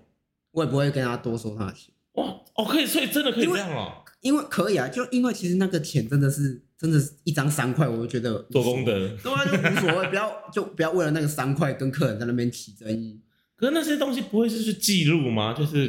[0.50, 8.84] 我也不会跟他多收他的钱，哇，哦，可以，所以真的可以这样哦，因为可以啊，就因为其实那个钱真的是真的是一张三块，我就觉得做功。
[8.84, 9.08] 德。
[9.22, 13.20] 对啊，就无所谓，不要就不要为了那个三块跟客人在那边起争议。
[13.56, 15.54] 可是那些东西不会是去记录吗？
[15.54, 15.88] 就是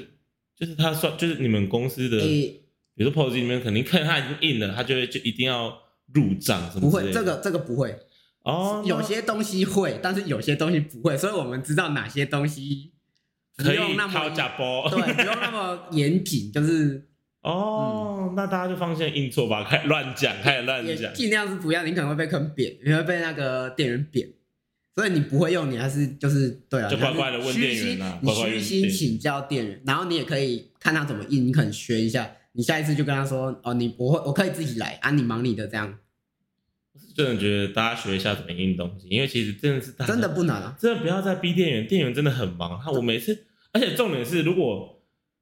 [0.55, 2.61] 就是他算就是你们公司的，诶、
[2.95, 5.77] 比如说 POS 里面肯定看他已经印了，他就会就一定要
[6.13, 7.99] 入账什么不会，这个这个不会，
[8.43, 12.93] 哦，有些东西会，但是有些东西不会，所以我们知道哪些东西
[13.57, 14.29] 不可以用那么
[14.89, 17.09] 对，不用那么严谨，就是
[17.47, 21.13] 哦，那大家就放心印错吧，开乱讲，开始乱也讲。
[21.13, 24.27] 尽量是不要，你可能会被坑扁，你会被那个店员扁，
[24.93, 35.97] 所以你不会用，你还是就是对啊，就乖乖的问店员啊你乖乖地虚问店员心请教店员，然后你也可以看他怎么印，你可能学一下，你下一次就跟他说，哦，你我会我可以自己来啊，你忙你的这样，
[37.15, 42.77] 真的觉得大家学一下怎么印东西，因为其实真的是大家真的不难啊，真的不要再逼店员，店员真的很忙。
[42.83, 44.96] 他我每次，而且重点是，如果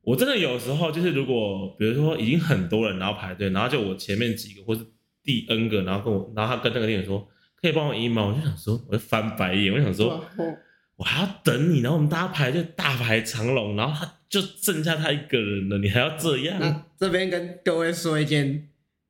[0.05, 4.81] 我真的有时候就是，如果比如说已经很多人，然后排队，然后就我前面几个或是
[5.23, 7.27] 第 N 个，然后跟我，然后他跟那个店员说
[7.59, 8.27] 可以帮我印吗？
[8.27, 10.23] 我就想说，我就翻白眼，我想说
[10.97, 16.57] 我还要等你，然后我们大家排队大排长龙，然后他就剩下他一个人了，你还要这样？
[16.59, 18.69] 那这边跟各位说一件，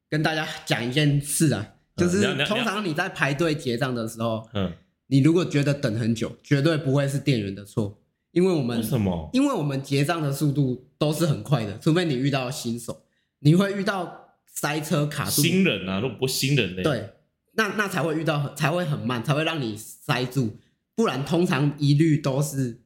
[0.09, 4.71] 跟大家讲一件事啊，就是通常你在排队结账的时候，嗯，
[5.07, 7.99] 你如果觉得等很久，绝对不会是店员的错，
[8.35, 9.29] 因为我们为什么？
[9.31, 13.05] 因为我们结账的速度都是很快的，除非你遇到新手，
[13.39, 17.11] 你会遇到塞车卡住，新人啊，如果不新人呢？，对，
[17.53, 20.57] 那那才会遇到才会很慢，才会让你塞住，
[20.95, 22.81] 不然通常一律都是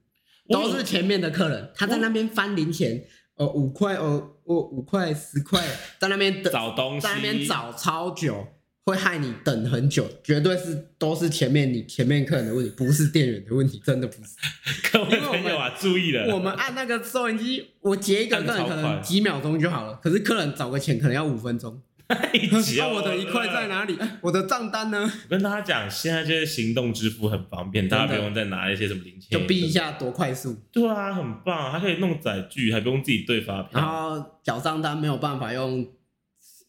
[0.48, 5.66] 都是前面的客人，他在那边翻零钱，呃五块哦哦五块十块，
[5.98, 8.46] 在那边等，找东西，在那边找超久。
[8.90, 14.32] 会害你等很久，绝对是都是前面你前面客人的问题，不是店员的问题，真的不是。
[14.92, 21.80] 各位朋友啊，注意了，我们按那个收银机，我结一个客人可能几秒钟就好了，可是客人找个钱可能要五分钟。
[22.10, 23.96] 太久那 我的一块在哪里？
[24.00, 25.00] 哎我的账单呢？
[25.04, 29.70] 我跟大家讲，现在就是行动支付很方便，大家不用再拿一些什么零钱，就逼一。
[29.70, 34.10] 下多快速，对啊，很棒，还可以弄载具，还不用自己对发票然票。
[34.10, 35.88] 后缴账单没有办法用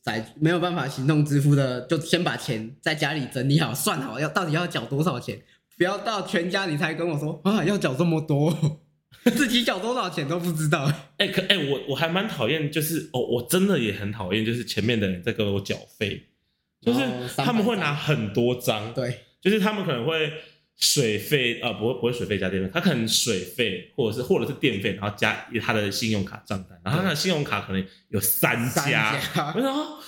[0.02, 5.40] 载，没有办法行动支付的，就先把钱在家里整理好，算好要到底要缴多少钱，
[5.76, 8.80] 不要到全家你才跟我说啊要缴这么多，
[9.36, 10.90] 自己缴多少钱都不知道。
[11.18, 16.28] 哎、可哎、我我还蛮讨厌，就是哦，我真的也很讨厌，就是前面的人在跟我缴费，
[16.80, 20.32] 就是哦他们会拿很多张，对，就是他们可能会
[20.80, 29.52] 水费啊、不会不会水费加电费，他可能水费或者是或者是电费，然后加他的信用卡账单，然后他的信用卡可能有三三家，家。
[29.54, 29.98] 我想说，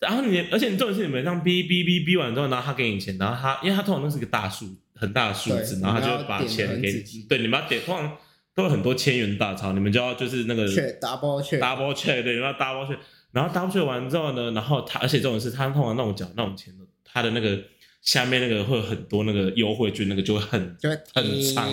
[0.00, 8.16] 然后你，而且你重点是你们这样逼逼逼逼完之后，然后他给你钱，然后他，因为他通常都是一个大数很大的数字，然后他就把钱给你，对，你们要点，通常
[8.54, 12.96] 都有很多千元大钞，你们就要就是那个确 double check double check，对，你们要 double check，
[13.32, 17.62] 然后 double check 完之后呢，然后他，而且这种是他通常那种缴那种钱的，他的那个
[18.04, 21.66] 下面那个会有很多那个优惠券，那个就会很就会很长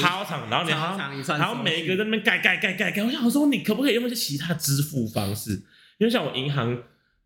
[0.00, 5.50] 超长，然后你还超要长一串手续，然后每一个在那边盖盖盖盖盖，我想说你可不可以用一些其他支付方式？
[5.98, 6.82] 因为像我银行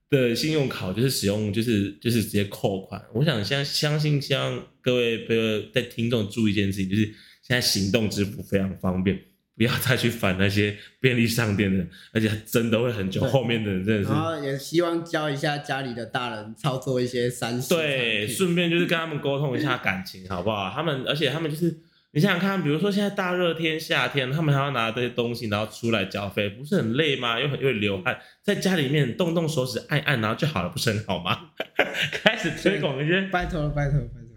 [0.09, 7.15] 的信用卡就是使用就是就是直接扣款，我想相相信希望各位朋友在听众注意一件事情，就是现
[7.49, 9.21] 在行动支付非常方便。
[9.61, 13.21] 不要再去烦那些便利商店的，而且真的会很久。
[13.25, 20.73] 后面的人真的是然后也希望教一下家里的大人操作一些三 C 对，顺便就是跟他们沟通一下感情，好不好？
[20.75, 21.77] 他们，而且他们就是，
[22.13, 27.39] 你想想看，比如说现在大热天、夏天，他们还要拿这些东西，然后出来交费，不是很累吗？
[27.39, 31.39] 又很又流汗，在家里面动动手指按一按，然后就好了，不是很好吗？
[32.25, 33.29] 开始推广一些。
[33.29, 34.30] 拜托了，拜托了，拜托了。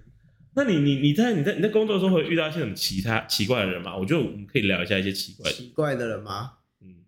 [0.56, 3.98] 那你你你在你在你在工作的时候会遇到一些很其他奇怪的人吗？
[3.98, 6.54] 我觉得我们可以聊一下一些奇怪的，奇怪的人吗？
[6.82, 7.04] 嗯，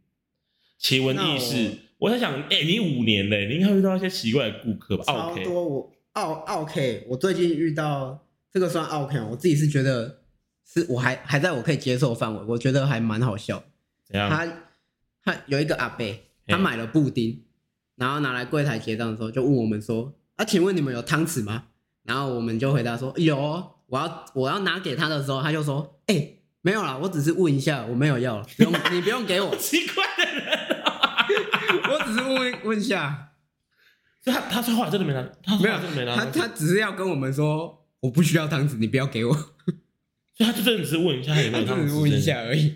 [0.77, 1.79] 奇闻异事。
[1.97, 10.21] 我在想，哎、你五年嘞，你应该会遇到一些奇怪的顾客吧超多我奥奥 K，我最近遇到这个算奥 K，我自己是觉得
[10.65, 13.63] 是我还还在我可以接受范围，我觉得还蛮好笑。
[14.03, 14.29] 怎样？
[14.29, 14.45] 他
[15.23, 16.05] 他有一个阿伯，
[16.47, 17.43] 他买了布丁，
[17.95, 21.67] 然后拿来柜台结账的时候就问我们说：“啊，请问你们有汤匙吗？”
[22.05, 26.27] 然后我们就回答说：“有哦。”我要我要拿给他的时候，他就说：“哎、
[26.61, 30.47] 没有啦，我只是问一下，我没有要了，不用 你不用给我， 奇怪的人、
[31.91, 33.33] 我只是问问一下，
[34.23, 39.33] 所以他他说话真的没拿，他没有真的没拿他，他只是要跟我们说，我不需要汤匙，你不要给我，
[40.35, 42.75] 所以他就真的只是问一下他有没有汤匙，只是问一，下而已。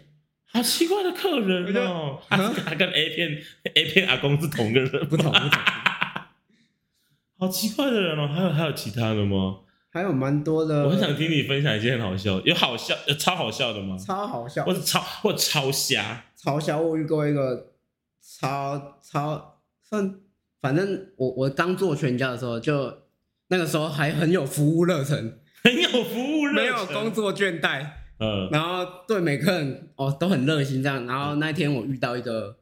[0.52, 3.42] 好奇怪的客人哦，我就他跟 A 片
[3.74, 5.50] A 片阿公是同个人，不同不同，
[7.40, 9.60] 好奇怪的人哦，还有还有其他的吗？
[9.92, 13.98] 还有蛮多的，我很想听你分享一些很好笑，有好笑有超好笑的吗？
[13.98, 16.26] 超好笑或，者超或者超瞎？
[16.36, 17.72] 超瞎我遇过一个
[18.22, 20.16] 超超算，
[20.62, 22.94] 反正我我刚做全家的时候，就
[23.48, 27.84] 那个时候还很有服务热忱，很有服务热忱，没有工作倦怠，
[28.20, 31.06] 嗯，然后对每个人哦都很热心这样。
[31.08, 32.58] 然后那天我遇到一个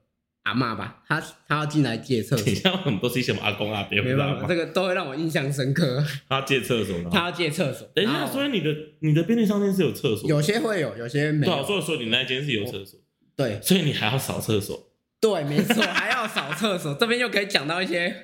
[0.47, 6.01] 阿妈吧，他他要进来借厕所，等一下，我们都是什么阿公阿伯，没办法，这个都会让我印象深刻。
[6.29, 7.09] 他借厕所呢。
[7.11, 10.29] 他要借厕所，等一下，所以你的你的便利商店是有厕所？
[10.29, 11.65] 有些会有，有些没对啊，有。
[11.65, 12.99] 所以说你那间是有厕所，
[13.35, 14.87] 对，所以你还要扫厕所。
[15.19, 16.95] 对，没错，还要扫厕所。
[16.99, 18.15] 这边又可以讲到一些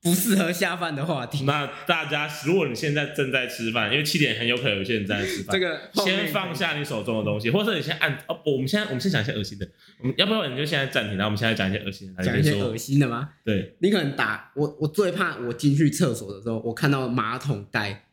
[0.00, 1.44] 不适合下饭的话题。
[1.44, 9.68] 那大家，如果你现在正在吃饭，因为七点很有可能有些人在吃饭，这个先放下你手中的东西，或者你先按哦，我们现在我们先讲一些恶心的，
[10.00, 13.30] 我们要不然你就现在暂停，然后我们现在讲一些恶心的，讲一些恶心，的吗？
[13.44, 18.06] 对，你可能打我，我最怕我进去厕所的时候，我看到马桶盖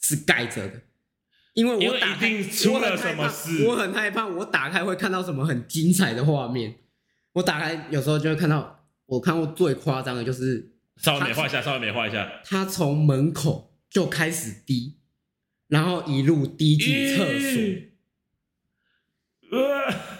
[0.00, 0.80] 是盖着的，
[1.52, 6.76] 因为我打开一定出了什么事我很害怕我打开会看到什么很精彩的画面。
[7.34, 10.71] 我打开有时候就会看到，我看过最夸张的就是
[11.02, 14.98] 稍微美化一下，稍微美化一下，他从门口就开始滴，
[15.66, 17.60] 然后一路滴进厕所。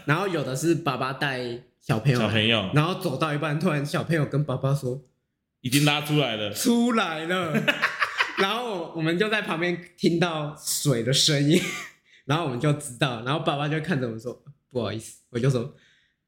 [0.04, 5.04] 然后有的是爸爸带小朋友，小朋友然后走到一半，突然小朋友跟爸爸说
[5.60, 7.52] 已经拉出来了，出来了，
[8.38, 11.62] 然后我我们就在旁边听到水的声音，
[12.24, 15.74] 然后我们就知道，然后爸爸就看着我们说不好意思，我就说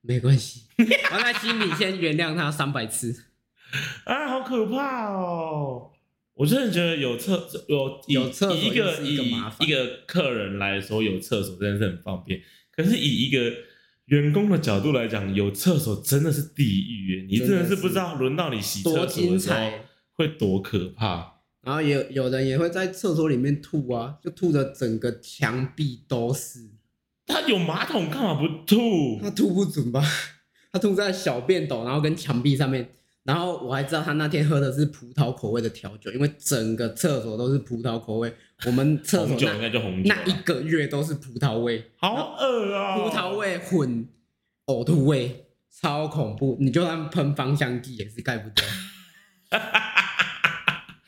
[0.01, 3.34] 没关系，我在心里先原谅他三百次。
[4.05, 5.91] 啊，好可怕哦！
[6.35, 12.41] 我真的觉得有厕有有厕所以一个一个以一个客人来说，有厕所真的是很方便。
[12.73, 13.53] 可是以一个
[14.07, 17.27] 员工的角度来讲，有厕所真的是地狱耶！
[17.31, 19.85] 你真的是不知道轮到你洗厕所的时候彩！
[20.13, 21.35] 会多可怕。
[21.63, 26.69] 然后有有人也会在厕所里面吐啊，就吐的整个墙壁都是。
[27.27, 29.21] 他有马桶干嘛不吐？
[29.23, 30.03] 他吐不准吧？
[30.73, 32.91] 他吐在小便斗，然后跟墙壁上面。
[33.25, 38.33] 然后我还知道他那天喝的是葡萄口味的调酒，因为整个厕所都是葡萄口味。
[38.67, 39.69] 我们厕所那
[40.05, 44.07] 那一个月都是葡萄味，好恶啊、葡萄味混
[44.67, 46.57] 呕吐味，超恐怖。
[46.61, 48.65] 你就算喷芳香剂也是盖不掉，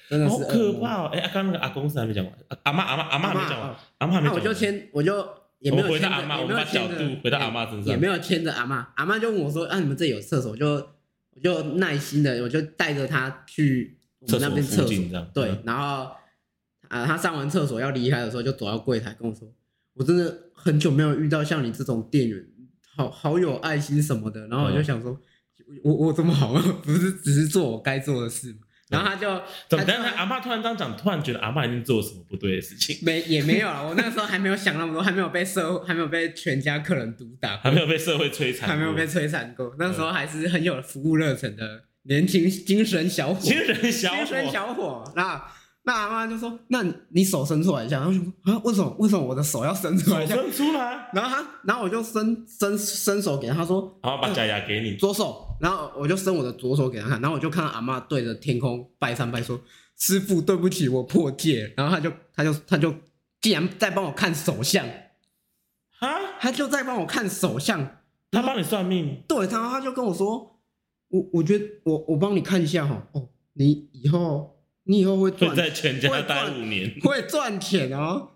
[0.08, 0.72] 真的是好可。
[0.80, 1.10] 怕哦！
[1.12, 4.42] 哎、啊，刚刚那个阿公是还没讲完，啊阿妈阿妈阿妈还没讲完哦，阿妈还没讲完。
[4.42, 5.26] 那我就牵，我就
[5.58, 8.88] 也没有牵也没有牵着度回到阿妈身上也没有牵着阿妈。
[8.96, 10.95] 阿妈就问我说：“啊，你们这有厕所？”就
[11.36, 14.88] 我就耐心的，我就带着他去我们那边厕所
[15.32, 16.10] 对嗯，然后
[16.88, 19.46] 啊，他上完厕所要离开的时候，就走到柜台跟我说
[19.94, 22.42] ：“我真的很久没有遇到像你这种店员，
[22.96, 25.20] 好好有爱心什么的。”然后我就嗯想说
[25.84, 26.62] ：“我我这么好吗？
[26.82, 29.28] 不是只是做我该做的事吗？”然后他就
[29.68, 29.84] 怎么？
[29.84, 39.74] 他就等，阿妈突然这样讲，突然觉得阿妈一定做了什么不对的事情，没也没有啊，我那时候还没有想那么多，还没有被社还没有被全家客人毒打，还没有被社会摧残，还没有被摧残过。
[39.78, 44.52] 那时候还是很有服务热忱的年轻精神小伙，精神小伙精神。
[44.52, 45.12] 小伙。
[45.16, 45.44] 那
[45.86, 54.96] 那阿妈就说：“那你手伸出来一下。”然后我就说：“啊，为什么为什么我的手要伸出来一下伸出来，？” 然后他，然后我就伸伸伸手给他，他说然后把假牙给你：“。
[54.98, 59.60] 左手。”然后我就伸我的左手给他看，然后我就看到阿妈对着天空拜三拜，说
[59.96, 62.92] ：“师傅，对不起，我破戒。”然后他就他就他就
[63.40, 64.84] 竟然在帮我看手相。
[64.86, 66.08] 啊，
[66.40, 70.58] 他就在帮我看手相，他帮你算命，对，然后他就跟我说，
[71.10, 74.55] 我我觉得我我帮你看一下哈，哦，你以后
[74.86, 78.30] 你以后会会赚在全家会待赚五年，会赚钱哦，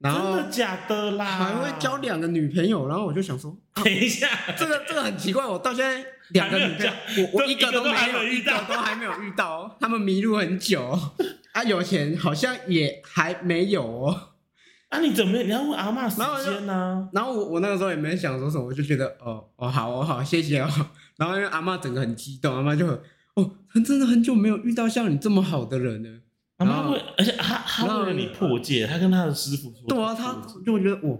[0.00, 1.24] 然真的假的啦？
[1.24, 1.96] 还会交。
[1.98, 6.92] 两个女朋友，然后我就想说，啊、等一下，这个这个很奇怪，我到现在两个女朋友，
[7.32, 11.12] 我我一个都没有，遇到都还没有遇到哦，他们迷路很久哦
[11.52, 14.28] 啊，有钱好像也还没有哦。
[14.88, 17.08] 啊，你怎么你要问阿妈时间呢？
[17.12, 20.70] 然后我我那个时候也没想说什么，我就觉得哦哦好哦好，谢谢哦。
[21.16, 22.98] 然后因为阿妈整个很激动，阿妈就很
[23.42, 26.10] 哦，她真的很久没有遇到像你这么好的人了。
[26.56, 31.10] 然后阿妈会，而且他他为了你破戒，他跟他的师傅说，对啊，他就会觉得我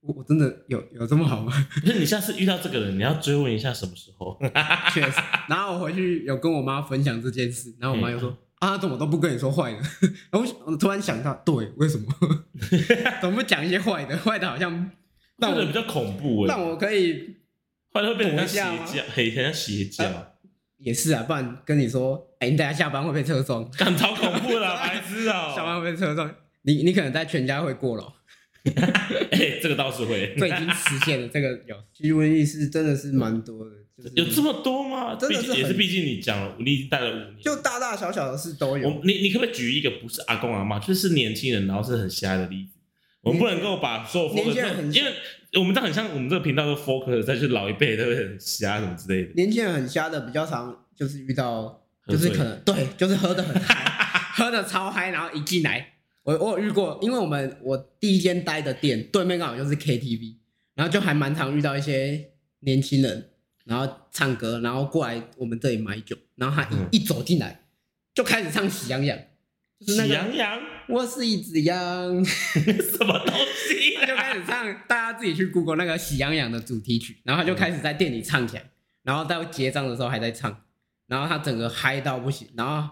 [0.00, 1.52] 我我真的有有这么好吗？
[1.80, 4.38] 可是你下次遇到这个人，你要追问一下什么时候。
[4.92, 5.20] 确实。
[5.48, 8.30] 然后我回去有跟我妈分享这件事，然后我妈就说。
[8.30, 9.78] 嗯啊，怎么都不跟你说坏的？
[10.30, 12.06] 然后我我突然想到，对，为什么？
[13.20, 14.16] 怎么不讲一些坏的？
[14.16, 14.90] 坏的好像
[15.36, 17.36] 让我比较恐怖哎，让我可以
[17.92, 20.33] 坏的会变成像躲一下吗邪教，嘿，很像邪教，
[20.78, 25.54] 也是啊，不然跟你说，哎、你等下下班会被车撞，干超恐怖的， 白痴下哦。
[25.56, 28.12] 班会被车撞，你你可能在全家会过了，
[29.30, 31.28] 哎，这个倒是会，这已经实现了。
[31.28, 35.14] 这个有奇闻异事，真的是蛮多的，就是有这么多吗？
[35.14, 38.88] 真的是也是，毕竟你讲了，你已经带了五年，就大大小小的事都有。
[38.88, 42.70] 我你你可不可以举一个不是阿公阿妈，就是年轻人，然后是很瞎的例子？
[43.22, 45.10] 我们不能够把所有年轻人很因为
[45.58, 49.32] 我们这很像我们这个频道都 focus 在就是老一辈都会很瞎什么之类的。
[49.34, 53.84] 年轻人很瞎的，比较常就是遇到，就是可能对，就是喝的很嗨，
[54.34, 55.94] 喝的超嗨，然后一进来，
[56.24, 60.36] 我我有遇过，因为我们我第一间待的店对面刚好就是 KTV，
[60.74, 62.30] 然后就还蛮常遇到一些
[62.60, 63.30] 年轻人，
[63.64, 66.88] 然后唱歌，然后过来我们这里买酒，然后他一、嗯。
[66.92, 67.64] 一走进来
[68.14, 69.18] 就开始唱《喜羊羊》，
[69.86, 70.62] 就是那个喜羊羊？
[70.88, 73.34] 我是一只羊， 什么东
[73.68, 73.83] 西
[74.34, 78.70] 始唱，大家自己去 Google 那个喜羊羊的主题曲，然后他就开始在店里唱起来，
[79.02, 80.62] 然后到结账的时候还在唱，
[81.06, 82.88] 然后他整个嗨到不行，然后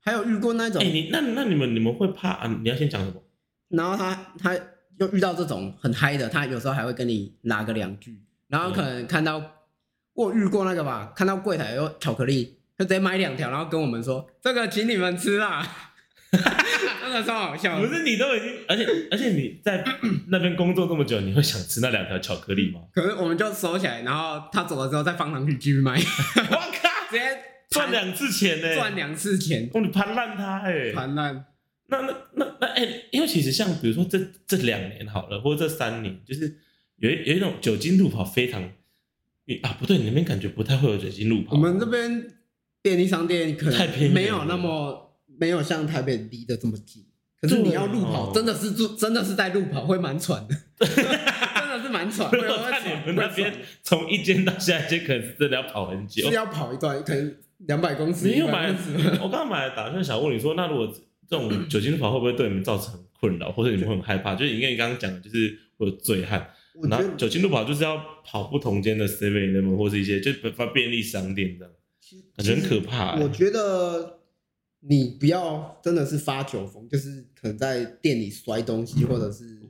[0.00, 2.48] 还有遇过那种哎、，你那那你们你们会怕啊？
[2.62, 3.22] 你要先讲什么？
[3.68, 4.56] 然后他他
[4.98, 9.42] 又遇到这种很嗨的，他有时候还会跟你拉个两句，然后可能看到、
[10.14, 15.92] 我遇过那个吧，看到柜台有巧克力，就直接买两条，然后跟我们说这个请你们吃啦，
[17.02, 17.86] 真的超好笑的。
[17.86, 19.84] 不是你都已经，而且而且你在
[20.28, 22.80] 那边工作这么久，你会想吃那两条巧克力吗？
[22.92, 27.22] 可是我们就收起来，然后他走了之后再放上去继续卖，我靠，直接
[27.70, 31.44] 赚两次钱呢、赚两次钱，哦，你盘烂它哎、盘烂。
[31.88, 36.58] 那那那那哎、因为其实像比如说这这两年好了，或者这三年，就是
[36.96, 38.60] 有一有一种酒精路跑非常，
[39.62, 41.54] 啊不对，你那边感觉不太会有酒精路跑。
[41.54, 42.26] 我们这边
[42.82, 45.05] 便利商店可能太偏远能没有那么
[45.38, 47.04] 没有像台北离得这么近，
[47.40, 50.54] 可是你要路跑，真的是住真的是在路跑会蛮喘的，
[50.86, 52.30] 真的是蛮喘。
[52.30, 56.34] 会 我看你喘们那边会从一间到下一间，可能是真的要跑很久是。
[56.34, 58.28] 要跑一段，可能两百公尺。
[58.28, 59.08] 你有买100公尺？
[59.22, 60.92] 我刚刚买的打算想问你说，那如果
[61.28, 64.34] 这种 酒精路跑会不会对你们造成困扰，或者你们会很害怕？
[64.34, 71.72] 就是因为你刚刚讲的，就是会有醉汉，我觉得然后酒精路跑就是要跑不同间的 Seven Eleven 或是一些就发便利商店这样，
[72.36, 73.22] 感觉很可怕、欸。
[73.22, 74.18] 我觉得
[74.88, 79.60] 你不要真的是发酒疯，就是可能在店里摔东西，或者是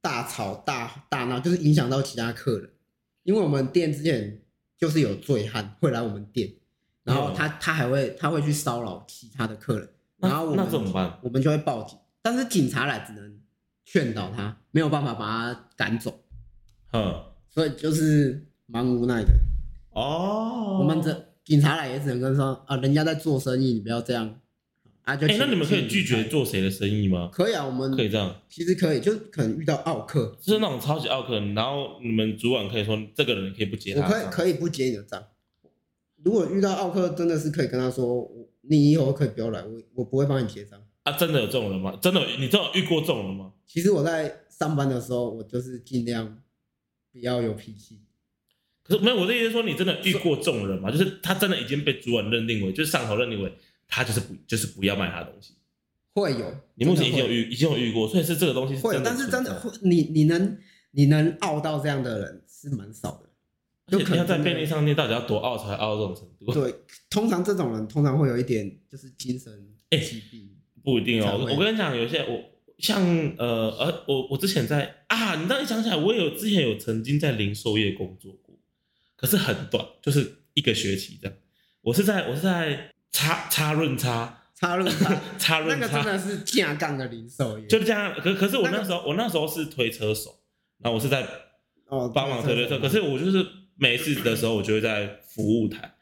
[0.00, 2.70] 大吵大大闹，就是影响到其他客人。
[3.22, 4.40] 因为我们店之前
[4.78, 6.50] 就是有醉汉会来我们店，
[7.02, 9.88] 然后他他还会他会去骚扰其他的客人，
[10.18, 11.18] 然后我们那怎么办？
[11.22, 13.38] 我们就会报警，但是警察来只能
[13.84, 16.20] 劝导他，没有办法把他赶走，
[16.92, 19.32] 哼，所以就是蛮无奈的。
[19.90, 24.40] 哦，我们这警察来也只能跟说啊，人家在做生意，你不要这样
[25.06, 25.16] 啊。
[25.16, 27.30] 就哎、请那你们可以拒绝做谁的生意吗？
[27.32, 35.24] 可以啊，我们可以这样，其实可以，就可能遇到奥客，就是那种超级奥客，然后你们主管可以说这个人可以不接我可以可以不接你的账。
[36.22, 40.80] 如果遇到奥客，真的是可以跟他说，我你以后可以不要来，我我不会帮你结账。
[41.04, 41.96] 啊，真的有这种人吗？
[42.02, 43.52] 真的，你真的遇过这种人吗？
[43.64, 46.42] 其实我在上班的时候，我就是尽量
[47.12, 48.00] 不要有脾气。
[48.82, 50.90] 可是没有，我的意思是说，你真的遇过这种人吗？
[50.90, 53.52] 就是他真的已经被主管认定为，就是上头认定为
[53.88, 55.54] 他就是不就是不要卖他的东西。
[56.14, 60.58] 会有，你目前已经有遇已经有遇过，所以是这个东西是会有，但是真的会，你你能
[60.92, 63.28] 你能傲到这样的人是蛮少的。
[63.88, 66.52] 就可能要在便利商店到底要多傲才会傲到这种程度？
[66.52, 66.74] 对，
[67.08, 69.52] 通常这种人通常会有一点就是精神
[69.90, 70.50] 哎疾病。
[70.82, 71.46] 不一定哦。
[71.48, 72.42] 我跟你讲，有些我
[72.78, 73.00] 像
[73.38, 78.58] 呃呃，我我之前在啊，你当你想起来，我也有之前有曾经在零售业工作过，
[79.16, 81.36] 可是很短，就是一个学期这样。
[81.82, 88.14] 我是在我是在叉叉润差插入他，叉润叉 那个真，的是架杠的零售业，就这样。
[88.22, 90.30] 可可是我那时候我那时候是推车手，
[90.78, 91.26] 然后我是在
[91.88, 93.46] 哦帮忙推推车，可是我就是
[93.76, 95.94] 没事的时候，我就会在服务台，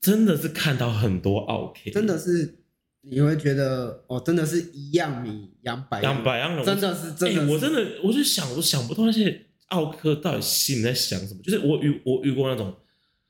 [0.00, 2.58] 真的是看到很多 OK，真的是
[3.00, 11.40] 你会觉得哦，真的是一样米养百两百样人，真的是真的我真的我就想，我想不通那些奥克到底心里在想什么。
[11.42, 12.76] 就是我遇我遇过那种，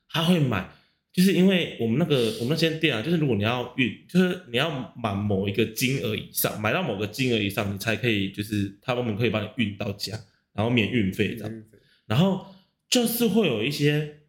[0.09, 0.69] 他会买，
[1.15, 10.19] 就是因为我们那个我们那间店啊，就是如果你要运，就是你要满某一个金额以上，买到某个金额以上，你才可以，就是他们可以帮你运到家，
[10.53, 11.63] 然后免运费这样。
[12.05, 12.45] 然后
[12.89, 14.23] 就是会有一些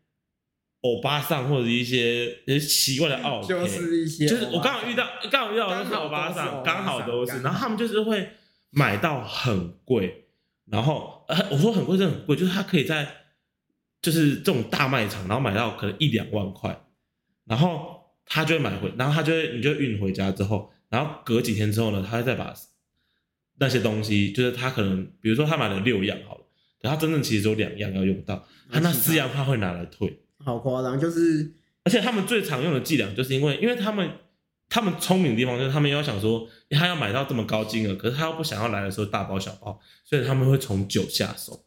[0.83, 8.29] 欧巴桑或者一些一些奇怪的奥克，就是一些，就是我刚好遇到，刚好遇到是欧巴桑，刚好都是，然后他们就是会
[8.71, 10.27] 买到很贵，
[10.71, 13.09] 然后呃，我说很贵真的很贵，就是他可以在
[14.07, 16.81] 就是这种大卖场，然后买到可能一两万块，
[17.45, 22.55] 然后他就会买回，然后他就会你就运回家之后，然后隔几天之后呢，他会再把
[23.59, 26.45] 那些东西，就是他可能比如说他买了六样好了，
[26.81, 30.21] 可他真正其实只有两样要用到，他那四样他会拿来退。
[30.39, 31.53] 好夸张，就是
[31.83, 34.09] 而且他们最常用的伎俩，就是因为因为他们
[34.69, 41.66] 他们聪明的地方就是他们要想说，他要买到这么高金额，可是他又不想要来的时候大包小包，所以他们会从酒下手，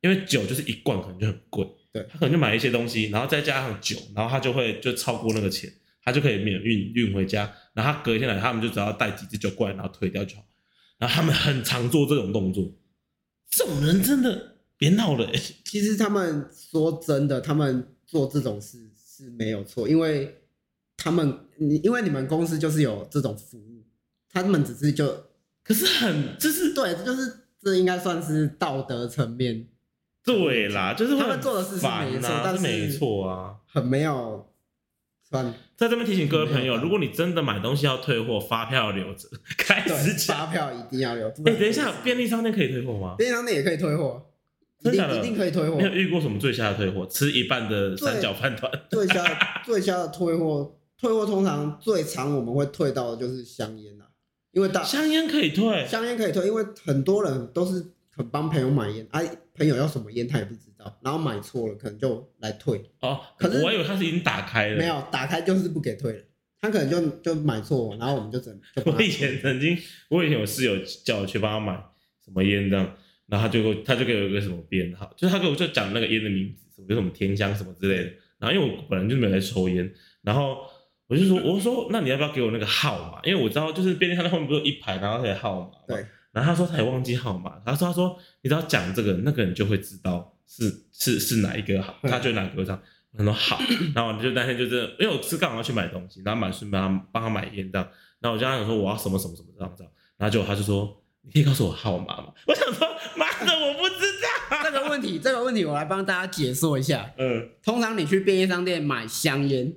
[0.00, 5.72] 因为酒就是一罐可能就很贵，对他可能就买一些东西，然后再加上酒，然后他就会就超过那个钱，
[6.02, 10.44] 他就可以免运运回家，然后他隔一天来，他们就只要带几支酒过来，然后退掉就好。
[10.98, 12.72] 然后他们很常做这种动作，
[13.50, 20.42] 这种人真的别闹了、欸， 其实他们说真的，他们做这种事是没有错，因为
[20.96, 23.82] 他们你因为你们公司就是有这种服务，
[24.30, 25.24] 他们只是就
[25.62, 27.32] 可是很就是对，就是
[27.62, 29.66] 这应该算是道德层面
[30.24, 33.56] 对啦，就是会他们做的事是没错啊但是是没错啊。
[33.66, 34.46] 很没有
[35.28, 40.36] 算在这边提醒各位朋友，如果你真的买东西要退货，发票留着，开对始讲。
[40.36, 41.28] 发票一定要留。
[41.28, 43.14] 哎、等一下，便利商店可以退货吗？
[43.16, 44.26] 便利商店也可以退货，
[44.80, 45.84] 一真的一定可以退货你。
[45.84, 47.06] 有遇过什么最瞎的退货？
[47.06, 49.24] 吃一半的三角饭团，最佳
[49.64, 54.06] 最瞎的退货，退货通常最常我们会退到的就是香烟啦，
[54.50, 57.84] 因为大香烟可以退，香烟可以退，因为很多人都是很
[58.24, 59.20] 帮朋友买烟，啊，
[59.54, 64.76] 朋友要什么烟他也不知道，然后买错了可能就来退，哦，可是我以为他是已经打开了。
[64.76, 66.22] 没，有打开就是不给退了，
[66.60, 69.76] 他可能就就买错，然后我们就整 就我以前曾经，
[70.08, 71.74] 我以前有室友叫我去帮他买
[72.24, 72.96] 什么烟这样，
[73.26, 78.10] 然后他就给我他就给我一个什么编号，就是他给我就讲那个烟的名字，什么就什么天香什么之类的。
[78.38, 79.92] 然后因为我本来就没有在抽烟，
[80.22, 80.58] 然后
[81.08, 83.20] 我就说我说那你要不要给我那个号码？
[83.24, 85.70] 因为我知道就是便利商店后面不是有一排，然后那个号码。
[85.86, 86.06] 对。
[86.32, 92.80] 然后他说他也忘记号码，他说他说你只要讲这个，那个人就会知道是是是哪一个好，嗯他就哪个我讲。
[93.18, 93.60] 他说好，
[93.92, 97.88] 然后我就那天就是因为我是刚好要去买东西，然后买顺便帮他帮他买烟这样，
[98.20, 102.32] 然后我就跟他讲说我要什么什么什么这样这样，然后结果他就说你可以告诉我号码吗？
[102.46, 107.12] 我想说妈的我不知道，这个问题这个问题我来帮大家解说一下。
[107.18, 109.74] 嗯通常你去便利商店买香烟，哼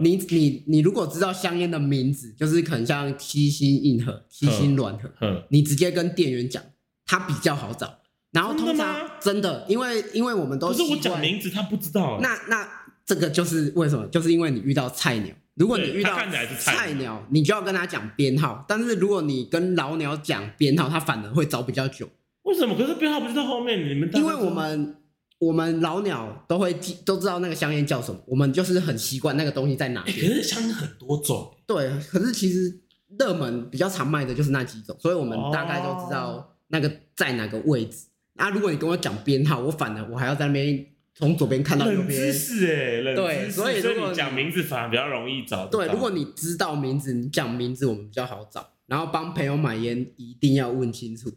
[0.00, 6.62] 你你你如果知道香烟的名字，就是可能像七星硬核、七星软核，哼，你直接跟店员讲，
[7.06, 7.98] 它比较好找。
[8.32, 12.68] 然后通常吗真的，因为因为我们都可是我讲名字他不知道，那那
[13.04, 14.06] 这个就是为什么？
[14.06, 16.16] 就是因为你遇到菜鸟，如果你遇到
[16.58, 18.64] 菜鸟，你就要跟他讲编号。
[18.68, 22.08] 但是如果你跟老鸟讲编号，他反而会找比较久，
[22.42, 22.76] 为什么？
[22.76, 24.94] 可是编号不是在后面，你们因为我们
[25.40, 30.20] 我们老鸟都会记都知道那个香烟叫什么，我们就是很习惯那个东西在哪哎、可。
[30.20, 32.78] 是香烟很多种，对，可是其实
[33.18, 38.04] 热门比较常卖的就是那几种，所以我们大概都知哦道那个在哪个位置。
[38.36, 42.32] 啊，如果你跟我讲编号，我反而我还要在那边从左边看到右冷知边。
[42.32, 45.66] 识哎，冷对知识所所以如果你讲名字反而比较容易找。
[45.68, 48.68] 对，如果你知道名字，你讲名字我们比较好找。
[48.86, 51.32] 然后帮朋友买烟一定要问清楚，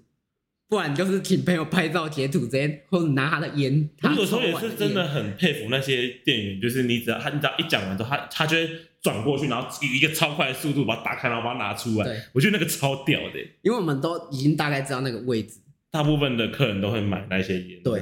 [0.74, 3.88] 不然就是请朋友拍照截图，直接或者拿他的烟。
[4.02, 8.68] 我他有时候也是真的很佩服那些店员，就是你只要他你只要一讲完之后，他他就会
[9.00, 12.20] 转过去，然后以一个超快的速度把它打开，然后把它拿出来对。
[12.34, 15.60] 我觉得那个超屌的，因为我们都已经大概知道那个位置。
[15.92, 17.84] 大部分的客人都会买那些烟。
[17.84, 18.02] 对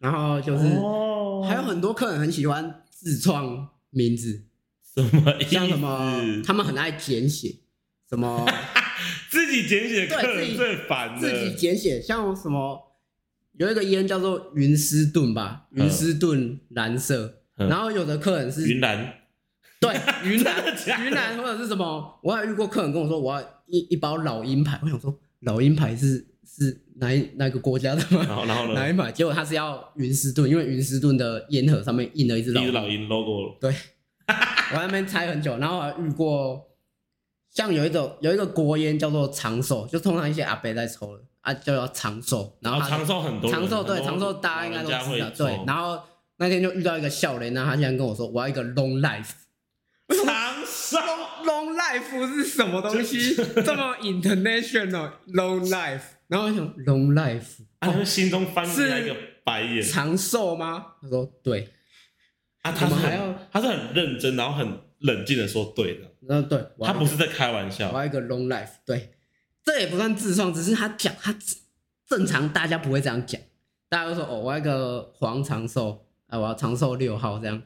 [0.00, 4.42] 然后就是、哦，还有很多客人很喜欢自创名字，
[4.92, 5.40] 什么？
[5.42, 7.54] 像什么他们很爱简写，
[8.10, 8.44] 什么
[9.30, 11.20] 自己简写的客对自己人最烦的。
[11.20, 12.96] 自己简写，像什么
[13.58, 17.34] 有一个烟叫做云斯顿吧，嗯云斯顿蓝色。
[17.56, 19.14] 嗯然后有的客人是云南
[19.80, 19.92] 对，
[20.24, 28.24] 云 真的南假的云南或者是什么，我还有遇过客人跟我说我要一一包老鹰牌，我想说老鹰牌是是哪一哪个国家的吗？
[28.28, 28.74] 然后然后呢？
[28.74, 29.10] 哪一牌？
[29.10, 32.68] 结果他是要云斯顿，因为云斯顿的烟盒上面印了一只老鹰。
[32.68, 33.74] 一只老鹰 logo，对，
[34.28, 36.64] 我在那边猜很久，然后我还遇过，
[37.58, 46.00] 像有一种有一个国烟叫做长寿，就通常一些阿伯在抽的啊，叫做长寿，然后长寿很多人，长寿对长寿大家应该都知道，对，然后
[46.36, 49.30] 那天就遇到一个笑脸，那他竟然跟我说我要一个 long life。
[50.08, 50.98] 长寿
[51.44, 53.34] long life 是什么东西？
[53.66, 60.92] 这么 international long life，然后我想 long life 啊，他心中翻出来一是个白眼长寿吗？
[61.02, 61.68] 他说对，
[62.62, 67.98] 啊，他们还要他是很认真，然后很冷静的说对的，嗯对，他不是在开玩笑我笑。
[67.98, 69.12] 要一个 long life，对，
[69.64, 71.36] 这也不算自创，只是他讲他
[72.06, 73.40] 正常大家不会这样讲，
[73.88, 77.62] 大家都说哦，我要一个黄长寿，啊，我要长寿六号这样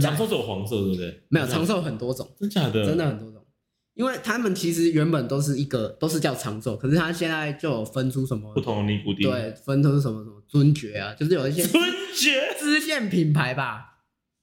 [0.00, 1.22] 长寿只有黄色，对不对？
[1.28, 2.28] 没有长，寿很多种。
[2.38, 2.84] 真假的？
[2.84, 3.46] 真的很多种，
[3.94, 11.82] 因为他们其实原本都是一个都是叫长寿，可是他现在就有分出什么不同的尼古丁。，对，分出什么什么尊爵啊，就是有一些尊
[12.14, 13.89] 爵支线品牌吧？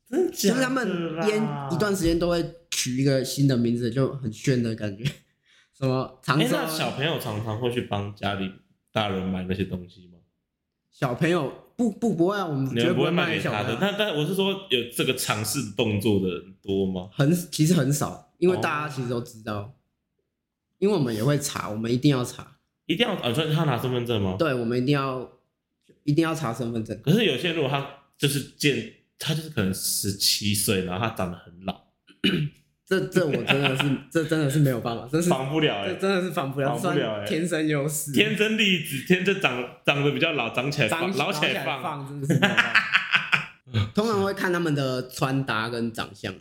[0.10, 0.88] 就是他们
[1.28, 1.42] 烟
[1.72, 5.04] 一段时间都会取一个新的名字，就很炫的感觉，
[5.78, 8.52] 什么常哎，寿那小朋友常常会去帮家里
[8.92, 10.18] 大人买那些东西吗？
[10.92, 13.64] 小朋友不不不会啊，我们你们不会会卖卖给他的？
[13.64, 17.10] 小朋友，但但我是说，有这个尝试动作的人多吗？
[17.12, 19.76] 很其实很少，因为哦大家其实都知道，
[20.80, 23.34] 因为我们也会查，我们一定要查，一定要啊？
[23.34, 24.36] 所以他拿身份证吗？
[24.40, 25.30] 对，我们一定要
[26.04, 27.00] 一定要查身份证。
[27.04, 27.86] 可是有些人如果他
[28.18, 31.74] 就是见他就是可能十七岁，然后他长得很老，
[32.86, 42.08] 这这我真的是，这真的是没有办法，真是防不了哎、这真的是防不了，算防不了欸天生优势，天生丽质，天生长长得比较老，长起来长放，老起来来放。
[42.08, 42.40] 真的是。
[43.94, 46.34] 通常会看他们的穿搭跟长相，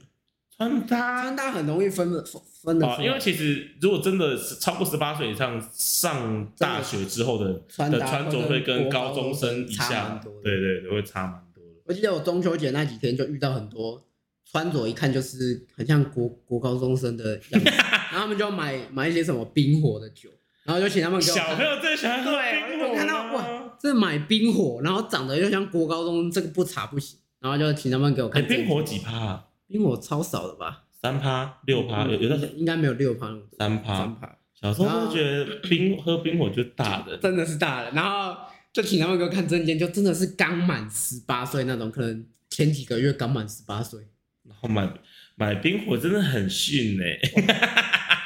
[0.56, 11.45] 穿搭穿搭很容易分的分分得哦，因为其实如果真的是超过十八岁以上，上大学之后的穿的穿着会跟高中生以下对对对，会差蛮。
[11.86, 14.02] 我记得我中秋节那几天就遇到很多
[14.50, 20.28] 穿着一看就是很像国国高中生的样子，然后他们就要买买一些什么冰火的酒，
[20.64, 29.46] 然后就请他们给我看小朋友最喜欢喝对冰火我看到啊哇，这买冰火，然后长得又像国高中，这个不查不行，然后就请他们给我哎，看冰火几趴啊？
[29.68, 30.84] 冰火超少的吧？
[31.02, 34.14] 三趴、六趴，有有的是应该没有六趴那么多，三趴三。
[34.20, 37.92] 趴，小时候都觉得冰喝冰火就是大的，真的是大人。
[37.94, 38.36] 然后
[38.76, 43.98] 就请他们给我看证件，就真的是刚满十八岁那种，可能前几个月刚满十八岁，
[44.46, 44.86] 然后买
[45.34, 47.04] 买冰火真的很逊呢。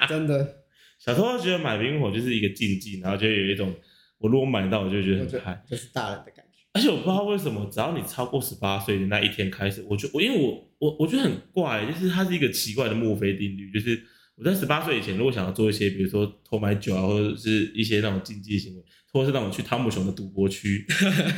[0.09, 0.65] 真的，
[0.99, 3.73] 小时候觉得买冰火就是一个禁忌，然后就有一种
[4.19, 5.71] 我如果买到我就觉得很嗨得。
[5.71, 6.59] 就是大人的感觉。
[6.73, 14.03] 而且我不知道为什么，只要你超过十八岁的那一天开始，我就我因为我我我觉得很怪，就是它是一个奇怪的墨菲定律，就是
[14.35, 18.83] 我在十八岁以前，如果想要做一些，比如说偷买酒啊，或者是一些那种禁忌行为，
[19.13, 20.87] 或是那种去汤姆熊的赌博区，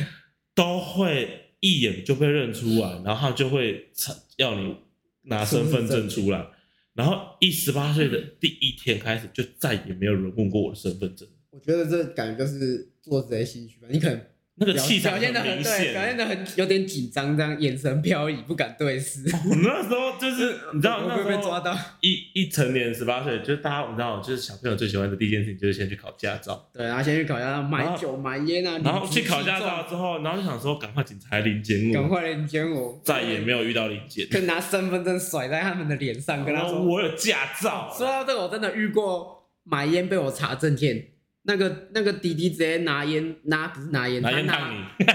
[0.55, 3.89] 都会一眼就被认出来，然后就会
[4.37, 4.75] 要你
[5.23, 6.45] 拿身份证出来，
[6.93, 14.21] 然后一十八岁的第一天开始，就再也没有人问过我的身份证，我觉得这感觉就是做贼心虚吧，你可能
[14.55, 16.15] 那个气场表现的很对，表现。
[16.17, 19.21] 的很有点紧张，这样眼神飘移，不敢对视。
[19.49, 21.75] 我 那时候就是你知道会那时候不会被抓到？
[22.01, 34.29] 一一成年十八岁，就是大家你知道，就是小朋友最喜欢的第一件事情就是先去考驾照，对，然后先去考驾照，买酒买烟啊，然后去考驾照之后，然后就想说赶快警察来临检我，赶快临检我，再也没有遇到临检。
[34.29, 36.79] 就拿身份证甩在他们的脸上，跟他说。
[36.83, 41.07] 我有驾照，说到这个，我真的遇过买烟被我查证件，
[41.43, 44.83] 那个那个弟弟直接拿烟拿不是拿烟，拿他烟烫你，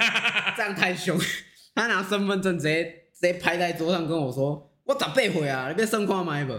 [0.57, 1.19] 这样太凶，
[1.75, 5.69] 他拿身份证直接直接拍在桌上跟我说：“我咋背回啊？
[5.69, 6.53] 你别生夸买不？”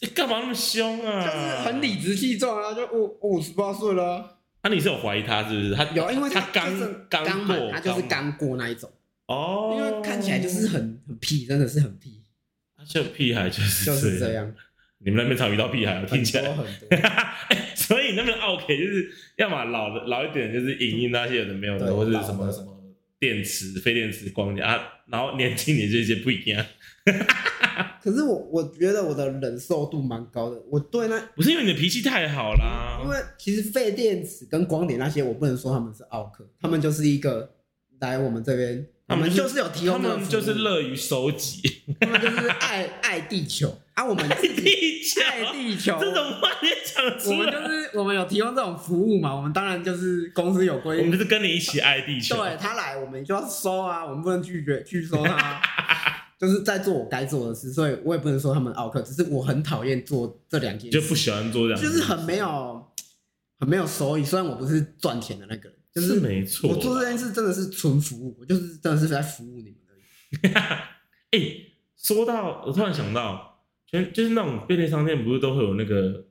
[0.00, 1.20] 你 干嘛那么凶啊？
[1.24, 5.74] 就是很理直气壮啊，就我我五十八岁了那、啊，你是有怀疑他是不是？
[5.74, 8.90] 他有，因为他就是刚刚满，过，他就是满刚过那一种，
[9.26, 12.24] 哦，因为看起来就是很很屁，真的是很屁，
[12.76, 14.44] 他就屁孩就是就是这这样。
[14.46, 14.54] 样，
[15.04, 16.44] 你们那边常遇到屁孩，我听起来。
[16.44, 16.88] 多很多。
[16.96, 17.71] 哎
[18.16, 22.78] 那边 OK 就是要么老的老一点，就是影音那些有的没有的，或者什么什么
[23.18, 26.64] 电池、非电池光碟啊，然后年轻点就一些不一样。
[28.02, 37.54] 可是我我觉得我的忍受度蛮高的，我对那不是因为你的脾气太好啦，因为其实废电池跟光点那些，我不能说他们是奥克，他们就是一个
[38.00, 41.62] 来我们这边，他们就是有提供他们就是乐于收集。
[42.00, 45.02] 他们就是爱爱地球啊，我们爱地
[45.76, 47.36] 球，这种话你也讲出来？
[47.36, 52.36] 我们就是我们有提供这种服务嘛，我们当然就是公司有规定，我们就是跟你一起爱地球。
[52.36, 55.60] 对他来我们就要收啊，我们不能拒绝拒收他啊，
[56.40, 62.86] 就是在做我该做的事，所以我也不能说他们奥克，只是我很讨厌做这两件事，就不喜欢做这样，就是很没有
[63.58, 64.24] 很没有收益。
[64.24, 66.70] 虽然我不是赚钱的那个人，就是没错。
[66.70, 70.52] 我做这件事真的是纯服务，我就是真的是在服务你们而已。
[71.38, 71.38] 哎、
[72.02, 73.51] 说到我突然想到，
[73.92, 76.24] 全就是那种便利商店不是都会有那个，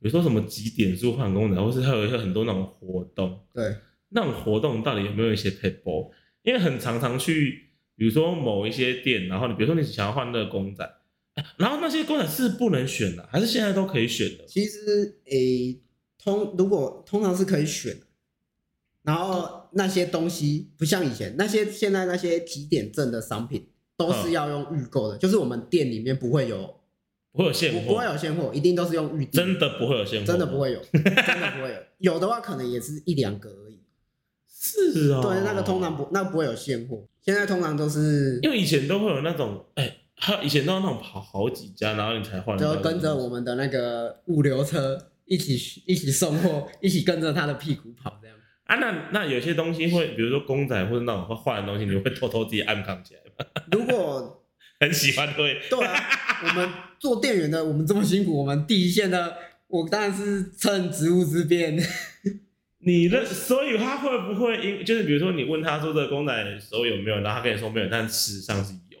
[0.00, 3.74] 比如说什么几点数换公仔，或是还有一些很多那种活动，对，
[4.10, 6.10] 那种活动到底有没有一些 p a p e
[6.44, 10.84] 因为很常常去，比如说某一些店，然后你比如说你想要换那个公仔，
[11.34, 14.44] 哎然后那些公仔是不能选的，还是现在都可以选的？
[14.46, 15.80] 其实诶、
[16.22, 18.06] 通如果通常是可以选的，
[19.02, 23.66] 然后那些东西不像以前那些现在那些几点证的商品
[23.96, 26.80] 都是要用预购的，就是我们店里面不会有
[27.34, 30.60] 不会有现货，不不会有现货，一定都是用预定，真的不会有现货，真的不。
[30.60, 31.68] 会有， 真的不会
[31.98, 33.80] 有，有的话可能也是一两个而已。
[34.48, 42.56] 是哦，对，那个通常不那不会有现货，现在通常都是因为以前都会有那种，哎、还有以前都要那种跑好几家，然后你才换。
[42.56, 48.36] 就跟着我们的那个物流车一起一起送货，一起跟着他的屁股跑这样。
[48.66, 53.64] 啊，那那有些东西会，比如说公仔或者那种会换的东西，你会偷偷自己暗扛起来吗？
[53.72, 54.40] 如果
[54.80, 55.94] 很喜欢会，对啊，
[56.42, 56.68] 我们
[57.04, 59.36] 做店员的，我们这么辛苦，我们第一线的，
[59.66, 61.78] 我当然是趁职务之便。
[62.80, 68.98] 你的，所以他会不会因就是比如说你问他说这个公仔手有没有，然后他跟你说没有，但事实上是有，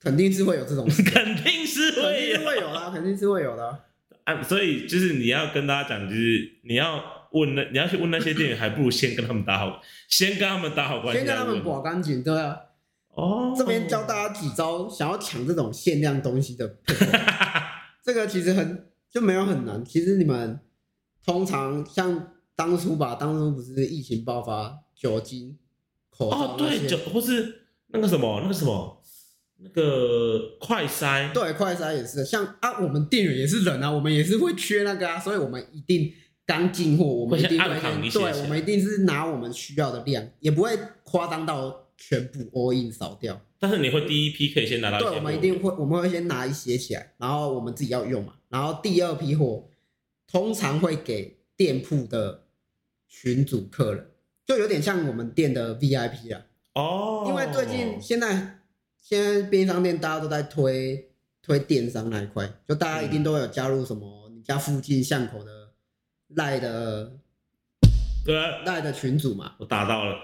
[0.00, 3.78] 肯定是会有这种事，肯定是肯会定是会有啦，肯定是会有的。
[4.24, 12.56] 啊，所以就是你要跟大家讲，就是你要问那你要去问那些店员，还不如先跟他们打好，先跟他们打好关系，先跟他们再问保干净，对啊。
[13.16, 16.66] 哦，这边教大家几招，想要抢这种限量东西的
[18.04, 19.82] 这个其实很就没有很难。
[19.84, 20.60] 其实你们
[21.24, 25.56] 通常像当初吧，当初不是疫情爆发，酒精、
[26.10, 29.02] 口罩哦，对，那些就或是那个什么那个什么
[29.58, 36.12] 那个快筛，对，快筛也是，像啊，我们店员也是人啊，我们也是会缺那个啊，所以我们一定
[36.44, 43.40] 刚进货，我们一定会对，我们一定是拿我们需要的量，也不会夸张到全部 all in 扫掉。
[43.58, 48.34] 但是你会第一批可以先拿到对，我们一定会，我们会先拿一些起来，然后我们自己要用嘛。
[48.48, 49.68] 然后第二批货
[50.26, 52.44] 通常会给店铺的
[53.08, 54.06] 群主客人，
[54.46, 56.42] 就有点像我们店的 VIP 啊。
[56.74, 58.58] 哦，因为最近现在
[59.00, 61.08] 现在便利商店大家都在推
[61.40, 65.70] 推电商那一块，就大家一定都有加入什么你家附近巷口的
[66.28, 67.12] 赖的
[68.24, 70.16] 对啊，赖的群主嘛，我打到了，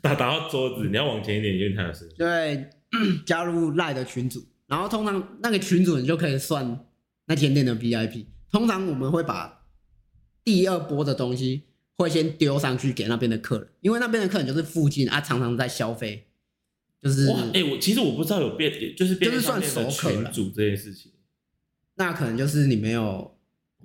[0.00, 2.14] 打打到桌子，你要往前一点，因为它有声音。
[2.18, 2.68] 就会
[3.26, 6.86] 加入赖的群组，然后通常那个群组你就可以算
[7.26, 8.26] 那天店的 VIP。
[8.50, 9.66] 通常我们会把
[10.42, 11.64] 第二波的东西
[11.96, 16.28] 会先丢上去给那边的客人，因为那边的客人就是附近啊，常常在消费，
[17.02, 21.12] 就是哇，哎、我其实我不知道有变，就是就是算熟客了群主这件事情，
[21.96, 23.38] 那可能就是你没有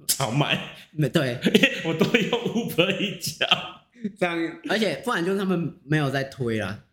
[0.07, 1.37] 常买，没对
[1.85, 3.45] 我都用 Uber 一家。
[4.19, 6.83] 这样，而且不然就是他们没有在推啦，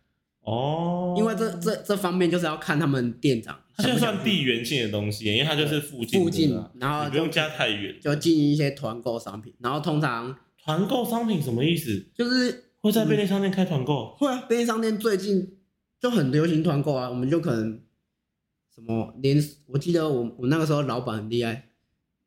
[0.41, 7.95] 哦，因为这这这方面就是要看他们店长它就算地缘性的东西，因为它就是附近附近，然后不用加太远。
[8.01, 12.05] 就进一些团购商品，然后通常团购商品什么意思？
[12.15, 14.15] 就是会在便利商店开团购？
[14.15, 15.57] 会啊，便利商店最近
[15.99, 17.79] 就很流行团购啊，我们就可能
[18.73, 19.37] 什么连
[19.67, 21.69] 我记得我我那个时候老板很厉害，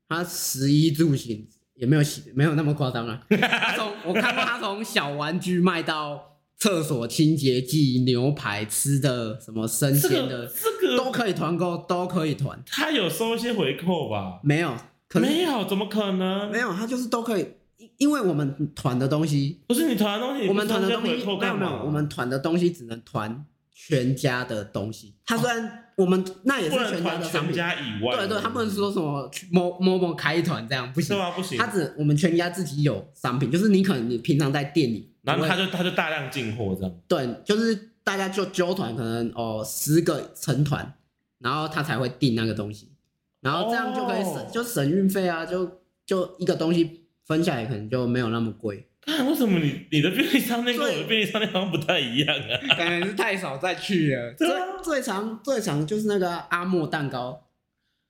[0.08, 1.46] 他十一住行
[1.76, 14.40] 也没有洗没有那么夸张啊，他从我看过他从小玩具卖到厕所清洁剂、牛排吃的什么生鲜的这个都可以团购，都可以团，他有收一些回扣吧？
[14.42, 14.74] 没有，
[15.14, 16.50] 没有，怎么可能？
[16.50, 17.46] 没有，他就是都可以，
[17.76, 21.12] 因因为我们团的东西不是你团的东西，我们团的东西？
[21.40, 23.44] 没有没有，我们团的东西只能团
[23.74, 25.16] 全家的东西。
[25.26, 28.16] 他虽然我们那也是全家的商品，全家以外。
[28.16, 31.16] 对对，他不能说什么去某某某开团这样不行。
[31.58, 31.66] 他。
[31.66, 36.94] 只我们全家自己有商品，就是你可能你平常在店里，然后他就他就大量进货这样。
[37.08, 40.94] 对，就是大家就揪团，可能哦十个成团，
[41.40, 42.92] 然后他才会订那个东西，
[43.40, 48.88] 然后这样就可以省、哦就省运费啊，就就一个东西分下来可能就没有那么贵。
[49.06, 52.76] 看为什么你你的便利商店跟我的便利商店好像不太一样啊？
[52.76, 54.30] 可能是太少再去了。
[54.30, 54.48] 啊最
[54.82, 57.46] 最长最长就是那个阿莫蛋糕，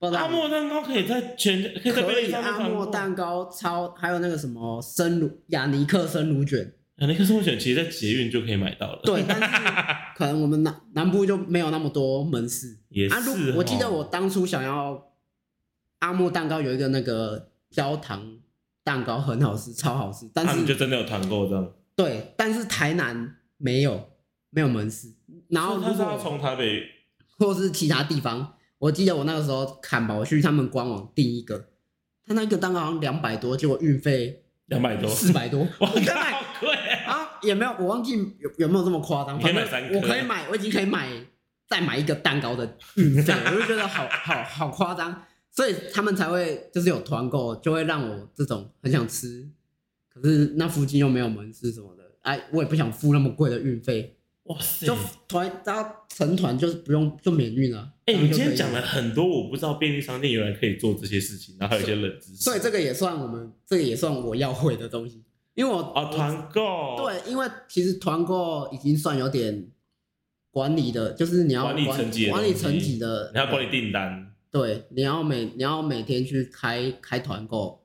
[0.01, 2.87] 阿莫蛋糕可以在全可以在便利以阿莫。
[2.87, 9.01] 蛋糕超还有那个什么生乳雅尼克生乳卷，雅尼克生乳卷其实在捷运就可以买到了。
[9.05, 9.47] 对，但是
[10.17, 12.77] 可能我们南南部就没有那么多门市。
[12.91, 13.35] 也是啊，哦。
[13.37, 15.11] 如我记得我当初想要
[15.99, 18.39] 阿莫蛋糕有一个那个焦糖
[18.85, 21.73] 蛋糕很好吃，超好吃，但他们是就真的有团购这样。
[21.97, 24.11] 对，但是台南没有
[24.51, 25.09] 没有门市，
[25.49, 26.83] 然后他是要果从台北
[27.39, 31.71] 或是其他地方，我记得我那个时候看吧，我去他们官网订一个，
[32.27, 37.13] 他那个蛋糕好像两百多，结果运费两百多，四百多，哇，我再买好贵啊！
[37.15, 41.09] 啊也没有，我忘记有有没有这么夸张，你可以买反正三颗我可以买，我已经可以买
[41.69, 45.23] 再买一个蛋糕的运费，我就觉得好好好夸张，
[45.55, 49.49] 所以他们才会就是有团购，就会让我这种很想吃，
[50.13, 54.87] 可是那附近又没有门市什么的，哎，我也不想付那么贵的运费，哇塞！
[54.87, 54.97] 就
[55.29, 57.93] 团只要成团就是不用就免运了。
[58.07, 62.43] 哎、你今天讲了很多，我不知道便利商店原来可以做这些事情，然后还有一些冷知识。
[62.43, 65.23] 所以这个也算我们，这个也算我要会的东西，
[65.55, 69.69] 因为我啊，团购，对，因为其实团购已经算有点
[70.51, 77.85] 管理的，就是你要管理层级管理层级的，你要管理订单，对，你要每你要每天去开开团购，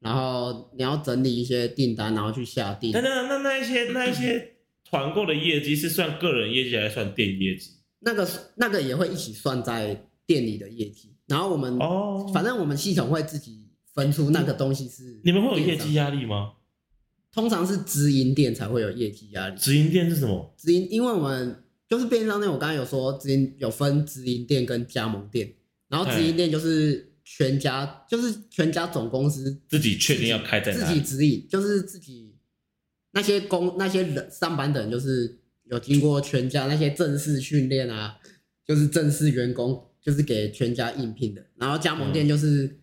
[0.00, 3.00] 然后你要整理一些订单，然后去下订那。
[3.00, 7.70] 那那那一些那一些团购的业绩是算个人业绩还是算店业绩？
[8.04, 16.52] 那个那个也会一起算在店里的业绩，然后我们、哦，反正我们系统会自己分出那个东西是你们会有业绩，压力吗？
[17.32, 19.56] 通常是直营店才会有业绩压力。
[19.58, 20.54] 直营店是什么？
[20.58, 25.54] 直营，因为我们就是便利商店，我刚才有说直营有分直营店跟加盟店，
[25.88, 31.00] 然后直营店就是全家，就是全家总公司自己确定要开在自己哪里？
[31.00, 32.34] 直营，就是自己
[33.12, 38.18] 那些工那些人上班的人，就是有经过全家那些正式训练啊，
[38.66, 41.46] 就是正式员工，就是给全家应聘的。
[41.56, 42.78] 然后加盟嗯店就是、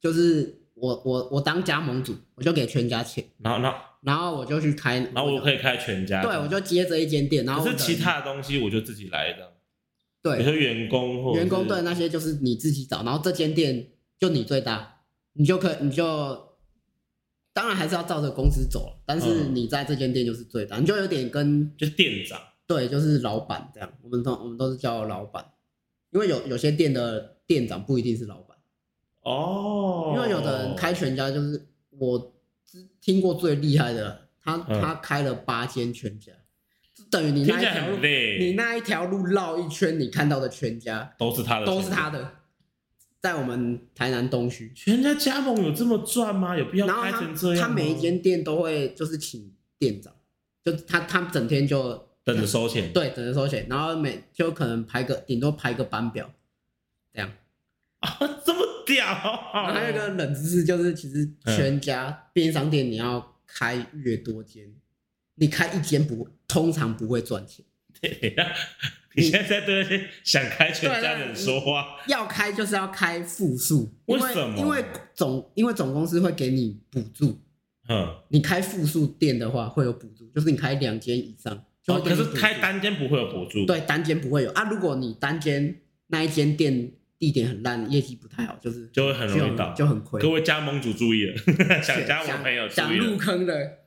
[0.00, 9.50] 就是我我我当加盟主，我就给全家钱，然后然后然后我就去开，然后我可以开全家，对我就接着一间店，然后其他的东西我就自己来这样。
[10.24, 10.42] 对。
[10.58, 15.02] 员工或员工对那些就是你自己找，然后这间店就你最大，
[15.34, 16.04] 你就可你就
[17.52, 19.54] 当然还是要照着公司走，但是嗯。
[19.54, 25.44] 你在这间店就是最大，你就有点跟就是店长，对就是老板这样，我们都我们都是叫老板，
[26.10, 28.56] 因为有有些店的店长不一定是老板，
[29.24, 34.80] 哦，因为有的人开全家就是我只听过最厉害的，他嗯。
[34.80, 36.32] 他开了八间全家，
[37.10, 42.10] 等于你那一条路你那一条路绕一圈，你看到的全家都是他的，都是他。
[42.10, 42.32] 的，
[43.20, 44.72] 在我们台南东区。
[44.74, 46.56] 全家加盟有这么赚吗？
[46.56, 50.12] 有必要开成这样吗他每一间店都会就是请店长，
[50.62, 56.30] 就他他整天就等着收钱，对等着收钱，然后每就可能排个顶多排个班表，
[57.12, 57.30] 这样。
[58.00, 59.06] 啊，这么屌！
[59.06, 64.70] 还有一个冷知识就是，其实嗯全家便利商店你要开越多间，
[65.36, 67.64] 你开一间不通常不会赚钱，
[69.16, 77.40] 你现在在对那些想开全家的人说话，要开就是要开复数，因为什么因为总因为总公司会给你补助，
[77.88, 84.68] 嗯，你开复数店的话会有补助，就是你开两间以上就哦，可是开单间不会有补助，对单间不会有啊。
[84.68, 90.20] 如果你单间那一间店地点很烂，业绩不太好，就是就会很容易倒就很亏。
[90.20, 91.36] 各位加盟主注意了，
[91.82, 93.16] 想加盟朋友想入。
[93.16, 93.78] 坑的，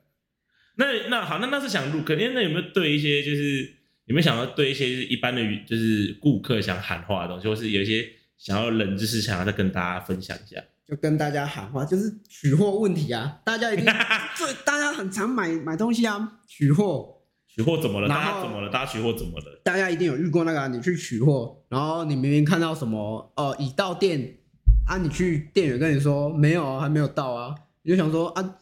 [0.78, 3.62] 那那好，那那是想入坑，因为那有没有对一些就是
[4.06, 8.08] 有没有想要对一些就是一般的就是顾客想喊话的东西，或是有一些
[8.38, 10.62] 想要冷知识想要再跟大家分享一下？
[10.86, 13.84] 就跟大家喊话，就是取货问题啊，大家一定
[14.38, 18.08] 对，大家很常买买东西啊，取货，取货怎么了？
[18.08, 18.70] 大家怎么了？
[18.70, 19.60] 大家取货怎么了？
[19.62, 24.38] 大家一定有遇过那个、啊，你去取货，然后你明明看到什么呃，已到店
[24.86, 28.56] 啊，你去店员跟你说没有啊，还没有到啊，你就想说啊，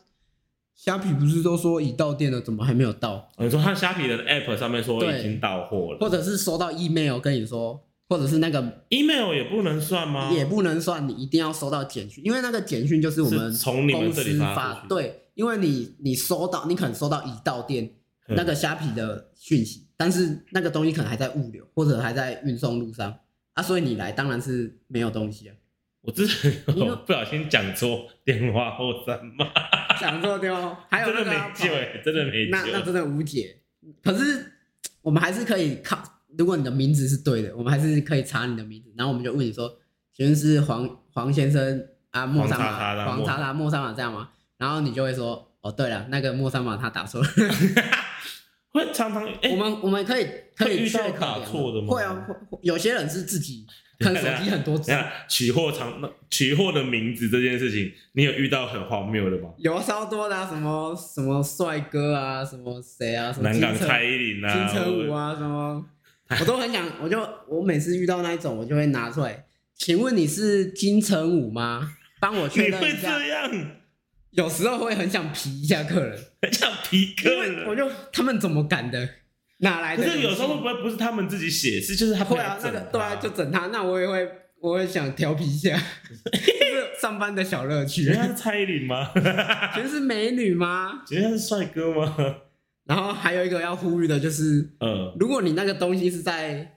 [0.86, 3.14] 虾皮不是都说已到店了，怎么还没有到？
[3.36, 10.30] 哦你说他虾皮的 app 上面说已经到货了或者是收到 email 跟你说，或者是那个，email 也不能算吗？
[10.32, 17.90] 也不能算，你一定要收到简讯，因为那个简讯就是我们从你们公这里司发对，因为你你收到，你可能收到已到店
[18.28, 23.12] 嗯那个虾皮的讯息，但是那个东西可能还在物流或者还在运送路上
[23.54, 25.54] 啊，所以你来当然是没有东西啊，
[26.06, 29.44] 我之前有不小心讲错电话后三码，
[30.00, 30.54] 讲错丢，
[30.88, 32.50] 还有真的没那个要跑救哎，真的没救。
[32.52, 33.56] 那那真的无解。
[34.04, 34.52] 可是
[35.02, 36.00] 我们还是可以靠，
[36.38, 39.68] 如果你的名字是对的，我们还是可以查你的名字，然后我们就问你说，
[40.14, 44.30] 请问是黄黄先生啊，莫三马，黄查查莫三马这样吗？
[44.58, 47.28] 然后你就会说，哦，对了，那个莫三马他打错了。
[48.70, 52.26] 会常常哎， 我们我们可以可以遇到打错的吗会啊，
[52.62, 53.66] 有些人是自己
[53.98, 59.50] 可能手机很多只等一，下取货场取货的名字这件事情，你有遇到很荒谬的吗？
[59.58, 65.84] 有超多的、啊，什么什么帅哥啊，什么谁啊，什么南港蔡依林啊，金城武啊，什么，
[66.40, 67.18] 我都很想，我就
[67.48, 71.92] 我每次遇到那一种，我就会拿出来，请问你是金城武吗？
[72.20, 73.18] 帮我确你会认一下。
[73.18, 73.70] 这样，
[74.32, 77.74] 有时候会很想皮一下客人，很想皮客人我。
[77.76, 79.08] 就他们怎么敢的？
[79.58, 80.20] 哪来的勇气？
[80.20, 84.28] 是有时候会不会不是他们自己写，是就是他会啊，那个对啊，就整他，那我也会，
[84.60, 85.76] 我也想调皮一下，
[86.32, 88.14] 就是上班的小乐趣觉。
[88.14, 89.10] 得是蔡依林吗？
[89.74, 91.02] 全是美女吗？
[91.06, 92.16] 觉得是帅哥吗？
[92.84, 96.76] 然后还有一个要呼吁的就是，嗯，如果你那个东西是在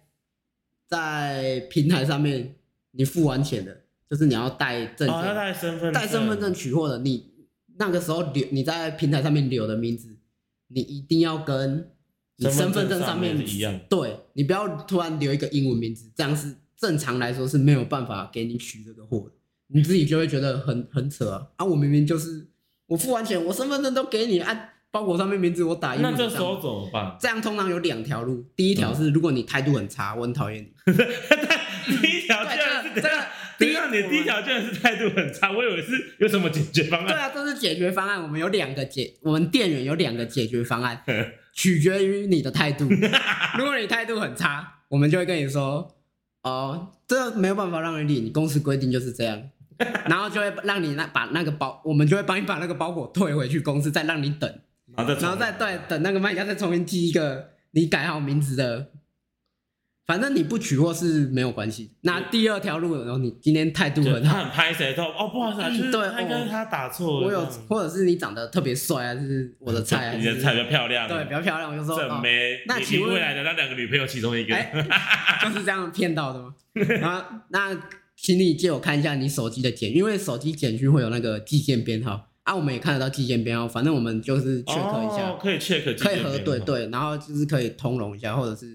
[0.87, 2.55] 在平台上面
[2.91, 7.31] 你付完钱的，就是你要带证哦，要件、带身份带身份证取货的，你
[7.77, 10.17] 那个时候留你在平台上面留的名字，
[10.69, 11.91] 你一定要跟
[12.39, 19.31] 你身份证证上面上面一样对你不要突然留一个英文名字，这样是正常来说是没有办法给你取这个货的，
[19.67, 21.47] 你自己就会觉得很很扯啊！
[21.57, 22.47] 啊，我明明就是
[22.87, 27.17] 我付完钱，我身份证都给你啊，包裹上面名字我打英文上那这时候怎么办？
[27.19, 30.71] 这样通常有两条路，第一条是如果你态度很差，我很讨厌你。
[32.01, 33.09] 第一条居然是这个
[33.57, 37.07] 第一你第一条居然是态度很差，我以为是有什么解决方案。
[37.07, 38.21] 对啊，这是解决方案。
[38.21, 41.03] 我们有两个解，我们店员有两个解决方案，
[41.59, 42.87] 取决于你的态度。
[43.59, 45.93] 如果你态度很差，我们就会跟你说，
[46.43, 49.43] 哦，这没有办法让你领，公司规定就是这样。
[50.07, 54.49] 然后就会让你那把那个包，我们就会帮你把那个包裹退回去公司，再让你等，
[54.95, 58.91] 然后再然后再对等那个卖家再重新寄一个你改好名字的。
[60.09, 61.91] 反正你不取货是没有关系。
[62.01, 67.27] 那第二条路，然后你今天态度很好，他很拍谁都哦，不好意思啊，就是他应该是他打错了。
[67.27, 74.73] 我有或者是你长得特别帅啊，就是我的菜啊， 你的菜比较漂亮，对比较漂亮，我就说哦，正妹，你那请问未来的那两个女朋友其中一个，哎
[75.45, 76.55] 就是这样骗到的吗？
[76.99, 77.79] 然后那
[78.15, 86.59] 请你借我看一下你手机的简，因为手机简讯会有那个寄件编号啊，我们也看得到寄件编号，反正我们就是 check 一下，哦可以 check，可以核对对。
[86.61, 88.65] 对，然后就是可以通融一下，或者是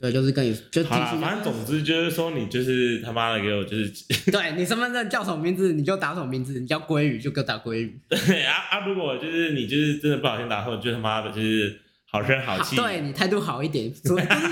[0.00, 3.90] 对，就是跟你就提好啦，反正总之就是说，你就是他妈的给我就是
[4.30, 8.86] 对你身份证叫什么名字你就打什么名字，你叫鲑鱼就给我打鲑鱼， 对啊啊！
[8.86, 12.76] 如果就是你就是真的不小心打错，你就他妈的就是好声好气。
[12.76, 14.46] 对你态度好一点， 所以就是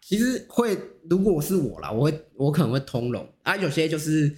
[0.00, 0.74] 其实会，
[1.10, 3.54] 如果是我啦，我会我可能会通融啊。
[3.56, 4.34] 有些就是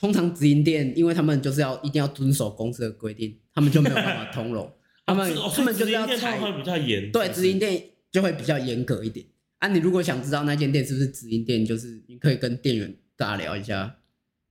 [0.00, 4.72] 通常直营店，因为他们就是要一定要遵守公司的规定，他们就没有办法通融。
[5.04, 9.24] 他们、哦他们就是要对直营店就会比较严格一点
[9.58, 9.68] 啊。
[9.68, 13.96] 你如果想知道那间店是不是直营店，就是你可以跟店员尬聊一下，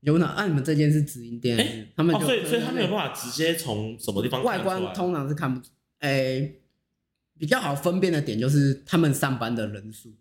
[0.01, 1.89] 有哪啊，你们这间是直营店？
[1.95, 6.61] 他们哦，就、所以所以他没有办法直接从什么地方外观通常是看不出，诶、
[7.37, 10.13] 比较好分辨的点就是他们上班的人数。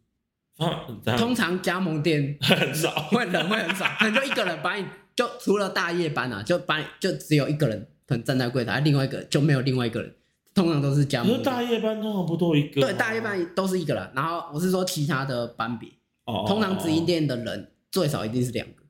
[0.56, 0.86] 啊，
[1.18, 10.14] 通常加盟店 很少，会人会很少，可能就一个人把你就除了大夜班啊，就把你就只有一个人可能站在柜台，另外一个就没有另外一个人，
[10.54, 12.86] 通常都是加可盟大夜班通常不都一个吗？
[12.86, 15.88] 对大夜班都是一个人，然后我是说其他的班别，
[16.24, 18.82] 哦，哦通常直营店的人最少一定是两个，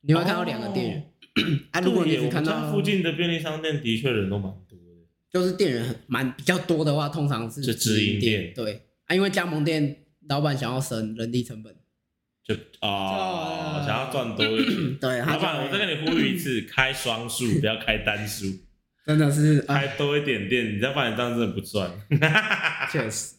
[0.00, 1.06] 你会看到两个店员。
[1.70, 4.84] 啊，如果你只看到附近的便利商店，的确人都蛮多的。
[5.30, 8.42] 就是店员很蛮比较多的话，通常是是直营店。
[8.42, 8.82] 店对。
[9.06, 11.74] 啊，因为加盟店老板想要省人力成本，
[12.44, 14.94] 就哦，哦想要赚多一点。
[14.98, 18.46] 对，老板，我再跟你呼吁一次， 开双数，不要开单数，
[19.06, 21.90] 真的是啊，开多一点店，你再不然你这样真的不赚。
[22.92, 23.34] 确实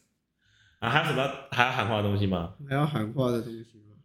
[0.79, 2.53] 啊，还有什么要还要喊话的东西吗？
[2.67, 3.95] 还要喊话的东西吗？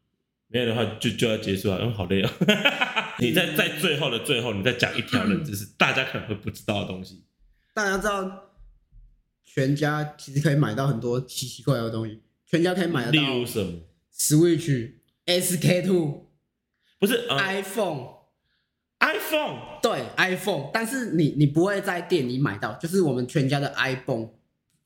[0.48, 2.30] 没有的话就就要结束了，因为好累哦。
[3.18, 7.24] 你在在最后的最后，你再讲一条冷知识， 大家可能会不知道的东西。
[7.74, 8.50] 大家知道，
[9.44, 13.80] 全家其实可以买到很多奇奇怪怪的东西，全家可以买得例如什么
[14.14, 14.92] ？Switch、
[15.26, 16.30] SK Two、
[16.98, 18.15] 不是呃 iPhone，
[19.00, 24.28] iPhone 对 iPhone，但是你你不会在店里买到，就是我们全家的 iPhone。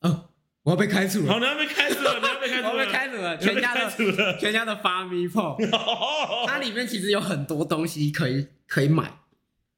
[0.01, 0.29] 哦，
[0.63, 4.39] 我要被开除了好，哦，你要被开除了，你要被开除了 我要，被开除了，全家的。
[4.39, 5.57] 全家的发咪 Pro，
[6.47, 9.13] 它里面其实有很多东西可以可以买，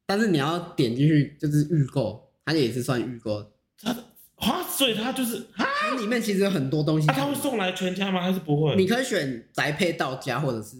[0.07, 3.53] 但是你要点进去就是预购，它也是算预购。
[4.37, 8.22] 啊，所以它就是啊，它里面其实有很多东西啊可以买，他会送来全家吗？
[8.22, 8.74] 还是不会？
[8.76, 10.76] 你可以选宅配到家，或者是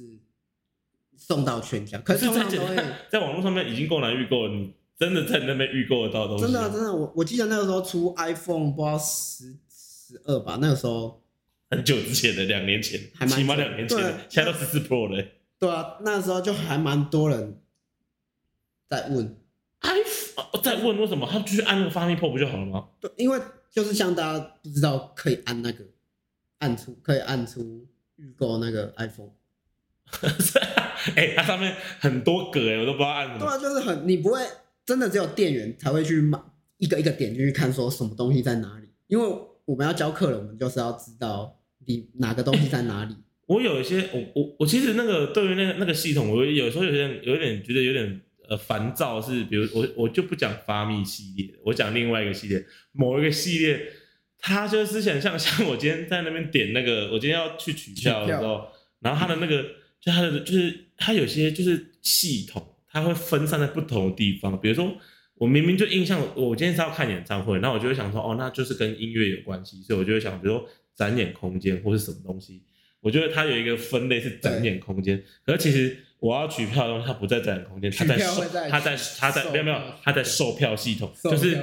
[1.27, 2.77] 送到全家，可是通在常都会
[3.11, 6.45] 在网络上面已经够难预购了，你真的在那边预购得到东西？
[6.45, 11.23] 真的啊真的，我我记得那个时候出 iPhone 不知道十十二吧，那个时候
[11.70, 15.25] 很久之前的，两年前，还起码两年前的，现在都十四 Pro 了。
[15.59, 17.61] 对啊，那时候就还蛮多人
[18.89, 19.37] 在问
[19.81, 22.89] ，iPhone 哦在问为什么，他就去按那个发明 Pro 不就好了吗？
[23.01, 25.85] 对，因为就是像大家不知道可以按那个
[26.59, 29.31] 按出可以按出预购那个 iPhone，
[31.16, 33.38] 哎、它上面很多格哎，我都不知道按什么。
[33.40, 34.40] 对啊，就是很你不会
[34.84, 36.38] 真的只有店员才会去买
[36.78, 39.26] 一个一个点进去看说什么东西在哪里，因为
[39.64, 43.14] 我们要教客人，我们就是要知道你哪个东西在哪里。
[43.46, 53.92] 我有一些，我我我其实那个对于那个那个系统，我有时候有点有点觉得有点呃烦躁，是比如我我就不讲发密系列，我讲另外一个系列，某一个系列，
[54.38, 58.68] 它就是想像 像我今天在那边点那个，我今天要去取票的时候，
[59.00, 59.62] 然后它的那个
[60.00, 64.96] 就它的就是它有些就是系统，它会分散在不同的地方，比如说。
[65.36, 72.62] 我明明就印象，我今天是要看演唱会，那我就会想说，哦，那就是跟音乐有关系，所以我就会想，比如说展演空间或是什么东西，
[73.00, 81.59] 我觉得它有一个分类是展演空间，可是其实我要取票的东西，它不在展演空间，它在售 它在它在没有没有，它在售票系统，售就是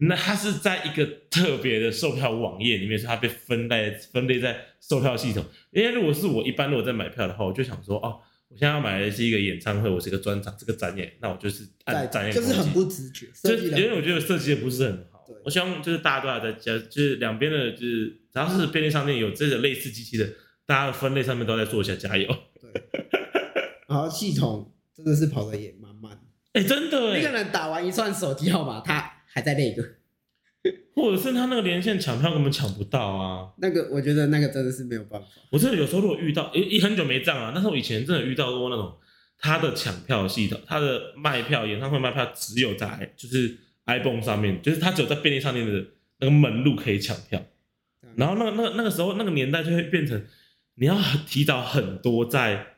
[0.00, 5.44] 那它是在一个特别的售票网页里面，所以它被分类分类在售票系统。
[5.70, 8.18] 因为如果是我一般如果在买票的话，我就想说，哦，
[8.50, 15.36] 我现在要买的是一个演唱会，我是一个专场，这个展演，那我就是按展演就是很不直觉，就因为我觉得设计的不是很好对。
[15.44, 20.28] 我希望就是大家都还在家，就是两边的，就是只要是便利商店有这个类似机器的，
[20.66, 22.26] 大家的分类上面都在做一下加油。
[22.60, 22.72] 对，
[23.86, 29.82] 然后系统真的是跑的也蛮慢的，哎、真的那个哎，人打完一串手机号码，他还在那个
[31.00, 33.48] 或者是他那个连线抢票根本抢不到啊！
[33.58, 35.26] 那个，我觉得那个真的是没有办法。
[35.50, 38.92] 我真的有时候如果遇到，一一很久没这样了，但是我以前真的遇到过那种
[39.38, 45.84] 他的抢票系统，他的卖票演唱会卖票只有在就是 iPhone 上面，就是他只有在便利商店的
[46.18, 47.42] 那个门路可以抢票。
[48.16, 50.22] 然后那个那个那个时候那个年代就会变成
[50.74, 50.96] 你要
[51.26, 52.69] 提早很多在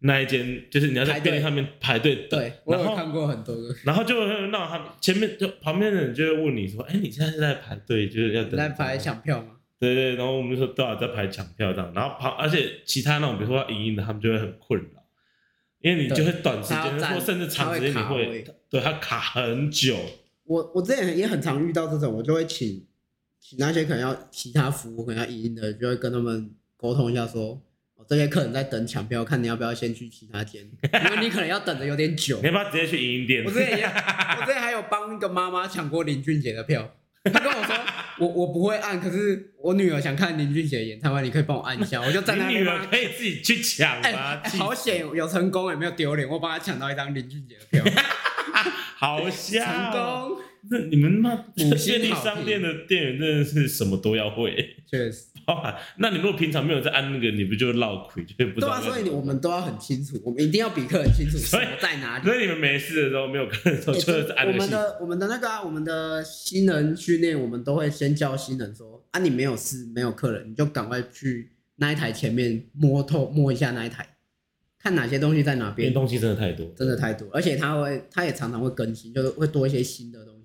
[0.00, 3.74] 那一间，就是你要在便利上面排队等，对我然后有看过很多个。
[3.84, 9.52] 然后就会让他前面就旁边的人就会问你说，哎，你现在是在排队，就是要等在排抢票吗？
[9.78, 15.02] 对对，然后我们就说都要在排抢票这样，然后旁而且其他那种比如说要影音的，他们就会很困扰，
[15.80, 19.96] 因为你就会短时间或甚至长时间你会对他卡很久，
[20.44, 22.86] 我我之前也很常遇到这种，我就会请
[23.38, 27.60] 请那些可能要其他服务可能要影音的，就会跟他们沟通一下说，哦，
[28.08, 30.62] 这些客人在等抢票，看你要不要先去其他间，
[31.04, 32.46] 因为你可能要等的有点久你。
[32.46, 33.44] 要不要直接去影音店？
[33.44, 36.94] 我之前也，我之前还有帮一个妈妈抢过林俊杰的票，
[37.24, 37.76] 她跟我说，
[38.18, 42.84] 我我不会按，可是我女儿想看林俊杰的演唱会，你可以帮我按一下，我就站在那边帮她。
[42.84, 44.40] 儿可以自己去抢哎、吗？
[44.58, 48.02] 好险有有成功，也没有丢脸，我帮她抢到一张林俊杰的票，
[48.98, 50.38] 好成，功。
[50.68, 54.54] 这你们妈五星便利商店的店员真的是什么都要会，
[54.90, 55.26] 确实。
[55.44, 58.80] 包含那你如果平常没有在按那个，你不就绕亏，就不知对啊。
[58.80, 62.24] 所以我们都要很清楚，我们一定要比客人清楚什所以么在哪里。
[62.24, 64.52] 所以你们没事的时候，没有客人的时候，欸就是按我。
[64.52, 74.16] 们的我们的那个啊，我们的新人训练，我们都会先教新人说啊，你没有事没有客人，你就赶快去那一台前面摸透摸一下那一台，
[74.80, 80.35] 看哪些东西在哪边，变东西真的太多，真的太多，而且他会他也常常会更新，就是会多一些新的东西。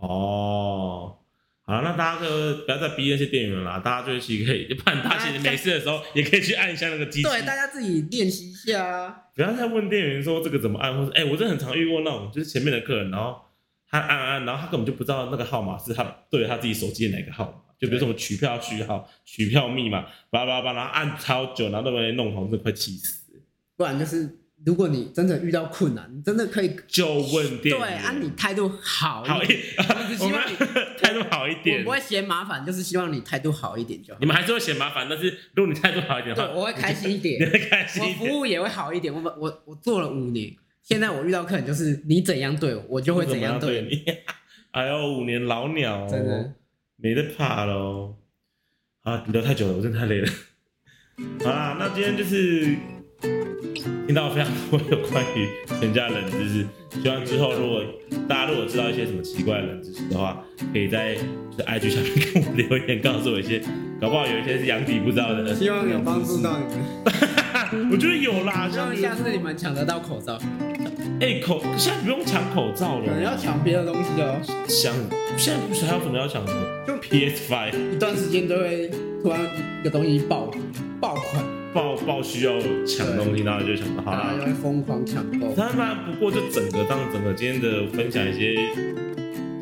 [0.00, 1.14] 哦。
[1.62, 7.28] 好了，那大家就不要再逼那些店员了啦，大家就其实可以，不然他其实没事的时候也可以去按一下那个机器。
[7.28, 9.24] 对，大家自己练习一下啊。
[9.34, 13.38] 不要再问店员说这个怎么按，或者哎、我真的很常遇过那种，就是前面的客人，然后
[13.90, 23.42] 他按按，然后他根本就不知道那个号码是他对他自己手机的哪个号码，就比如说什么取票序号、取票密码，叭叭叭，然后按超久，然后都没弄好，真的快气死。
[23.76, 30.56] 不然就是，如果你真的遇到困难，你真的可以就问店员，对啊，你态度好好一点，只我们希望你
[31.00, 31.90] 态度好一点我不。
[31.90, 34.26] 会嫌麻烦，就是希望你态度好一点就好你。
[34.26, 38.18] 们还是会嫌麻烦，但是如果你态度好一点的对，话，我会开心一你点，会开心我一点。
[38.18, 39.14] 服务也会好一点。
[39.14, 43.88] 我们我我做了五年，现在我遇到客人就是你怎样对我，我就会怎样对你。
[44.04, 44.04] 你。
[44.72, 46.54] 哎呦，五年老鸟、哦，真的
[46.96, 48.16] 没得怕喽。
[49.02, 50.28] 啊，聊太久了，我真的太累了。
[51.42, 52.76] 好啦，那今天就是
[54.06, 55.48] 听到非常多有关于
[55.80, 56.66] 全家冷知识，
[57.02, 57.82] 希望之后如果
[58.28, 61.20] 大家如果知道一些什么奇怪的冷知识的话，可以在就
[61.58, 63.60] 是 IG 下面跟我留言，告诉我一些，
[64.00, 65.54] 搞不好有一些是杨迪不知道的。
[65.54, 70.38] 希望有帮助到你们，我觉得有啦，希像望下次你们抢得到 口罩，
[71.20, 74.40] 哎、口现在不用抢口罩了，可能要抢别的东西哦。
[74.66, 74.94] 抢，
[75.36, 76.52] 现在不是还有什么要抢的？
[76.86, 78.90] 就 PS Five 一段时间都会
[79.22, 79.40] 突然
[79.80, 80.50] 一个东西爆
[81.00, 81.44] 爆款，
[81.78, 84.54] 爆爆需要抢东西，大家就抢到好啦大家就。
[84.54, 85.54] 疯狂抢购。
[85.54, 88.56] 当然，不过就整个当整个今天的分享一些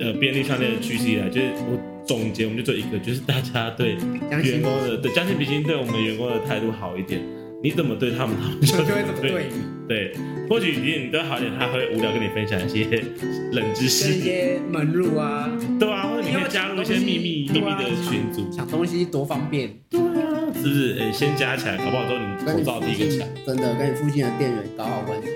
[0.00, 3.96] 呃便利商店的趋势以来，就是我总结，我们就做一个，就是大家对
[4.30, 7.20] 员工的对将心比心，对我们员工的态度好一点。
[7.62, 10.12] 你怎么对他们，他们就就会怎么对你，对，
[10.48, 12.84] 或许你你对好一点，他会无聊跟你分享一些
[13.52, 20.98] 冷知识一识，些门路啊，对啊，或者你可以加入一些秘密秘密的群组，抢东西多方便，对啊，是不是？
[21.00, 25.28] 哎，先加起来，搞不好之后你口罩第一个抢，真的跟你附近的店员搞好关系，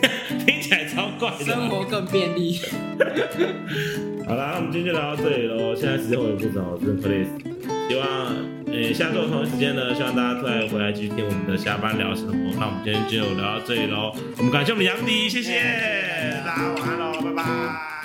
[0.46, 1.44] 听起来超怪的。
[1.44, 2.58] 生活更便利。
[4.26, 5.74] 好啦，那我们今天就聊到这里喽。
[5.74, 7.57] 现在时间我也不早，我是 Chris。
[7.88, 8.06] 希望
[8.66, 12.34] 呃下周同一时间呢，希望大家再回来继续听我们的下班聊什么。
[12.58, 14.12] 那我们今天就聊到这里喽。
[14.36, 15.62] 我们感谢我们杨迪，谢谢
[16.44, 17.97] 大家晚安喽，拜拜。